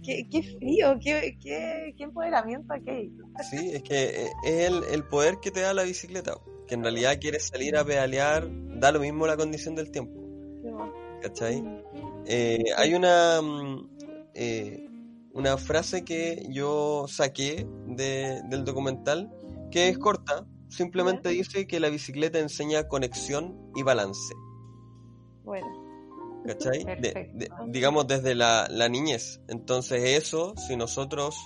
[0.02, 3.12] Qué, frío, qué, qué, empoderamiento aquí.
[3.50, 6.34] Sí, es que eh, es el, poder que te da la bicicleta,
[6.66, 8.48] que en realidad quieres salir a pedalear,
[8.78, 10.20] da lo mismo la condición del tiempo.
[11.22, 11.62] ¿Cachai?
[12.26, 13.90] Eh, hay una, mm,
[14.34, 14.88] eh,
[15.34, 19.30] una frase que yo saqué del documental
[19.73, 24.35] que es corta, simplemente dice que la bicicleta enseña conexión y balance.
[25.43, 25.83] Bueno.
[26.47, 26.85] ¿cachai?
[27.68, 29.41] digamos desde la, niñez.
[29.49, 31.37] Entonces eso, si nosotros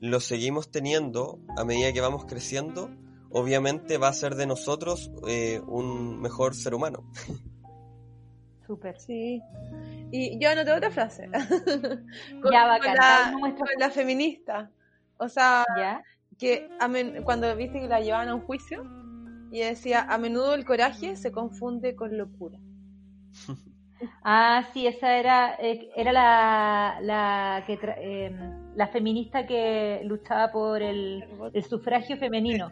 [0.00, 2.90] lo seguimos teniendo a medida que vamos creciendo,
[3.30, 7.10] obviamente va a ser de nosotros eh, un mejor ser humano.
[8.66, 8.98] Súper.
[8.98, 9.42] Sí.
[10.10, 11.28] Y yo anoté otra frase.
[11.30, 13.34] ya va con, la,
[13.78, 14.70] la feminista.
[15.18, 15.64] O sea,
[16.44, 16.68] que
[17.24, 18.84] cuando viste que la llevaban a un juicio
[19.50, 22.58] y decía, a menudo el coraje se confunde con locura.
[24.22, 30.82] Ah, sí, esa era, eh, era la, la, que em, la feminista que luchaba por
[30.82, 31.24] el,
[31.66, 32.70] sufragio femenino.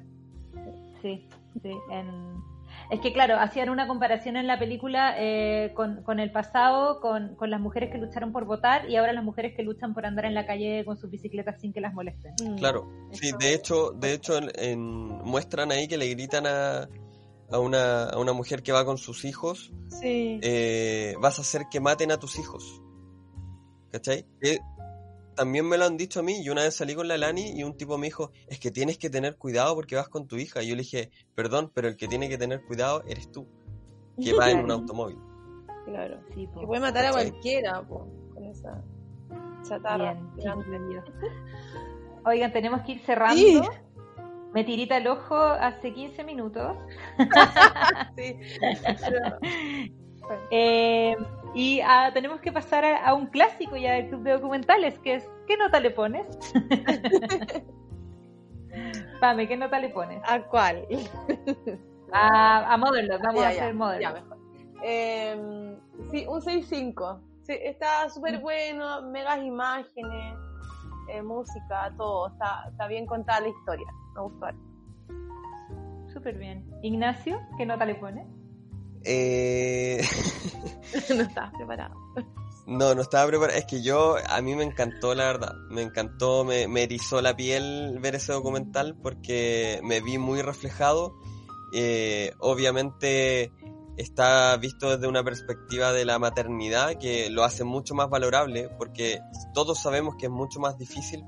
[1.00, 1.26] Sí,
[1.62, 1.72] sí.
[2.92, 7.36] Es que, claro, hacían una comparación en la película eh, con, con, el pasado, con,
[7.36, 10.26] con, las mujeres que lucharon por votar y ahora las mujeres que luchan por andar
[10.26, 12.34] en la calle con sus bicicletas sin que las molesten.
[12.58, 14.78] Claro, sí, de hecho, de hecho en,
[15.24, 16.86] muestran ahí que le gritan a,
[17.50, 20.38] a una, a una mujer que va con sus hijos, Sí.
[20.42, 22.82] eh, vas a hacer que maten a tus hijos.
[23.90, 24.26] ¿Cachai?
[25.34, 26.44] También me lo han dicho a mí.
[26.44, 28.98] Yo una vez salí con la Lani y un tipo me dijo, es que tienes
[28.98, 30.62] que tener cuidado porque vas con tu hija.
[30.62, 33.46] Y yo le dije, perdón, pero el que tiene que tener cuidado eres tú,
[34.22, 35.18] que va en un automóvil.
[35.86, 36.20] Claro.
[36.34, 36.60] Sí, po.
[36.60, 38.82] Que puede matar a cualquiera, po, con esa
[39.62, 40.14] chatarra.
[40.36, 40.52] Bien.
[42.24, 43.36] Oigan, tenemos que ir cerrando.
[43.36, 43.60] Sí.
[44.52, 46.76] Me tirita el ojo hace 15 minutos.
[48.16, 48.36] Sí.
[50.50, 51.16] Eh,
[51.54, 55.14] y ah, tenemos que pasar a, a un clásico ya del club de documentales, que
[55.16, 56.26] es ¿qué nota le pones?
[59.20, 60.20] Pame, ¿qué nota le pones?
[60.26, 60.86] ¿A cuál?
[62.12, 62.94] A, a vamos
[63.34, 64.00] Ya, a hacer Motherlode.
[64.02, 64.38] ya, mejor.
[64.82, 65.76] Eh,
[66.10, 67.20] sí, un 6.5.
[67.42, 68.42] Sí, está súper Mm.
[68.42, 70.36] bueno, megas imágenes,
[71.08, 72.28] eh, música, todo.
[72.28, 73.86] Está, está bien contada la historia.
[74.14, 74.46] Me gustó.
[76.12, 76.64] Súper bien.
[76.82, 78.26] Ignacio, ¿qué nota le pones?
[79.04, 80.02] Eh,
[81.16, 81.94] no estaba preparado.
[82.66, 83.58] no, no estaba preparado.
[83.58, 85.54] Es que yo, a mí me encantó, la verdad.
[85.70, 91.14] Me encantó, me, me erizó la piel ver ese documental porque me vi muy reflejado.
[91.74, 93.50] Eh, obviamente
[93.96, 99.20] está visto desde una perspectiva de la maternidad que lo hace mucho más valorable porque
[99.54, 101.24] todos sabemos que es mucho más difícil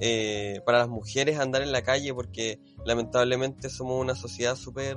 [0.00, 4.96] eh, para las mujeres andar en la calle porque lamentablemente somos una sociedad súper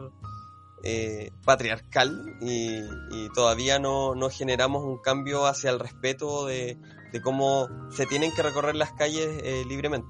[0.85, 2.77] eh, patriarcal y,
[3.11, 6.77] y todavía no, no generamos un cambio hacia el respeto de,
[7.11, 10.09] de cómo se tienen que recorrer las calles eh, libremente.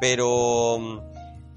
[0.00, 1.00] Pero mm,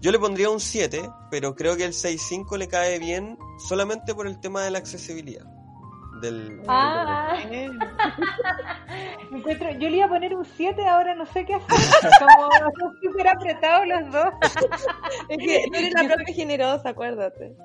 [0.01, 4.27] yo le pondría un 7, pero creo que el 6.5 le cae bien solamente por
[4.27, 5.45] el tema de la accesibilidad.
[6.21, 7.37] Del, del Ah,
[9.31, 11.77] me encuentro, yo le iba a poner un 7, ahora no sé qué hacer.
[12.19, 14.33] Como son súper apretados los dos.
[15.29, 17.55] Es que tú eres la propia generosa, acuérdate.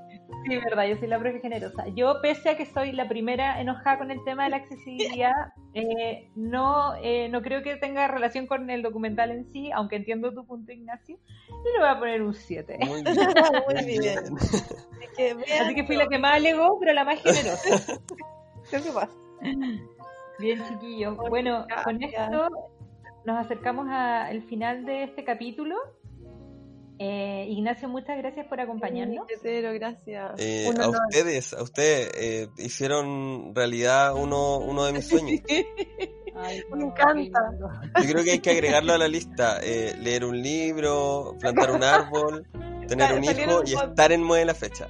[0.45, 1.87] Sí, verdad, yo soy la propia generosa.
[1.89, 5.33] Yo, pese a que soy la primera enojada con el tema de la accesibilidad,
[5.75, 10.33] eh, no, eh, no creo que tenga relación con el documental en sí, aunque entiendo
[10.33, 11.19] tu punto, Ignacio.
[11.49, 12.79] Yo le voy a poner un 7.
[12.87, 13.35] Muy bien.
[13.69, 14.25] Muy bien.
[15.17, 18.01] Que Así que fui la que más alegó, pero la más generosa.
[18.71, 19.17] ¿Qué pasa?
[20.39, 21.17] Bien, chiquillos.
[21.17, 22.51] Bueno, con esto
[23.25, 25.77] nos acercamos al final de este capítulo.
[26.99, 29.27] Eh, Ignacio, muchas gracias por acompañarnos.
[29.43, 30.33] Gracias.
[30.39, 35.41] Eh, a ustedes, a ustedes eh, hicieron realidad uno, uno de mis sueños.
[36.37, 37.41] Ay, Me encanta.
[38.03, 39.61] Yo creo que hay que agregarlo a la lista.
[39.63, 42.47] eh, leer un libro, plantar un árbol,
[42.89, 44.89] tener un hijo y estar en Mueve la Fecha.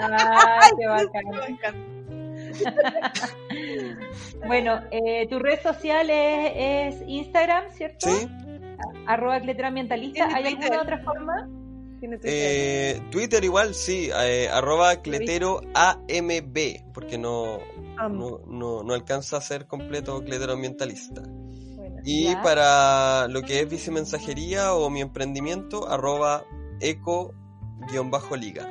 [0.00, 1.24] Ay, qué bacán.
[1.30, 1.90] Me encanta.
[4.46, 8.08] Bueno, eh, tu red social es, es Instagram, ¿cierto?
[8.08, 8.26] ¿Sí?
[9.06, 10.26] Arroba cletera ambientalista.
[10.26, 10.72] Tiene ¿Hay Twitter.
[10.72, 11.48] alguna otra forma?
[12.00, 12.32] Tiene Twitter.
[12.34, 17.58] Eh, Twitter igual, sí, eh, arroba cletero AMB, porque no,
[17.98, 18.18] Am.
[18.18, 21.22] no, no, no alcanza a ser completo cletero ambientalista.
[21.22, 21.96] Bueno.
[22.04, 22.42] Y Ya.
[22.42, 26.44] para lo que es bicimensajería o mi emprendimiento, arroba
[26.80, 28.66] eco-liga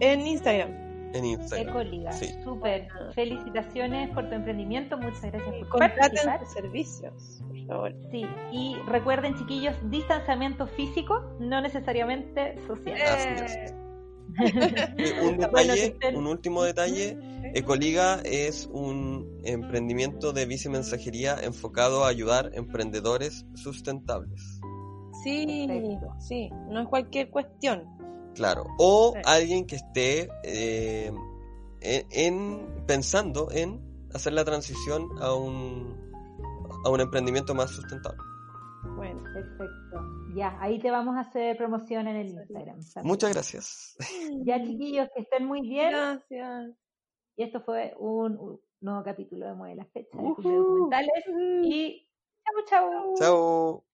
[0.00, 0.81] En Instagram.
[1.14, 1.68] En Instagram.
[1.68, 2.12] Ecoliga.
[2.12, 2.30] Sí.
[2.42, 2.88] Súper.
[3.14, 4.96] Felicitaciones por tu emprendimiento.
[4.98, 7.94] Muchas gracias por Contraten servicios, por favor.
[8.10, 13.00] Sí, y recuerden, chiquillos, distanciamiento físico, no necesariamente social.
[13.02, 13.28] Así
[14.40, 17.18] Eh, un detalle, un último detalle,
[17.54, 24.60] Ecoliga es un emprendimiento de bicimensajería enfocado a ayudar emprendedores sustentables.
[25.22, 26.14] Sí, Perfecto.
[26.18, 27.84] sí, no es cualquier cuestión.
[28.34, 28.64] Claro.
[28.78, 29.20] O Sí.
[29.24, 31.12] alguien que esté eh,
[31.80, 33.80] en, en- pensando en
[34.14, 36.00] hacer la transición a un
[36.84, 38.18] a un emprendimiento más sustentable.
[38.96, 40.00] Bueno, Perfecto.
[40.34, 42.80] Ya, ahí te vamos a hacer promoción en el Instagram.
[42.80, 43.04] también.
[43.06, 43.96] Muchas gracias.
[44.46, 45.90] Ya, chiquillos, que estén muy bien.
[45.90, 46.74] gracias.
[47.36, 50.42] Y esto fue un, nuevo capítulo de Mueve las Fechas, de Ujú.
[50.42, 51.24] documentales.
[51.62, 52.08] Y
[52.44, 53.14] chau, chau.
[53.16, 53.84] Chao.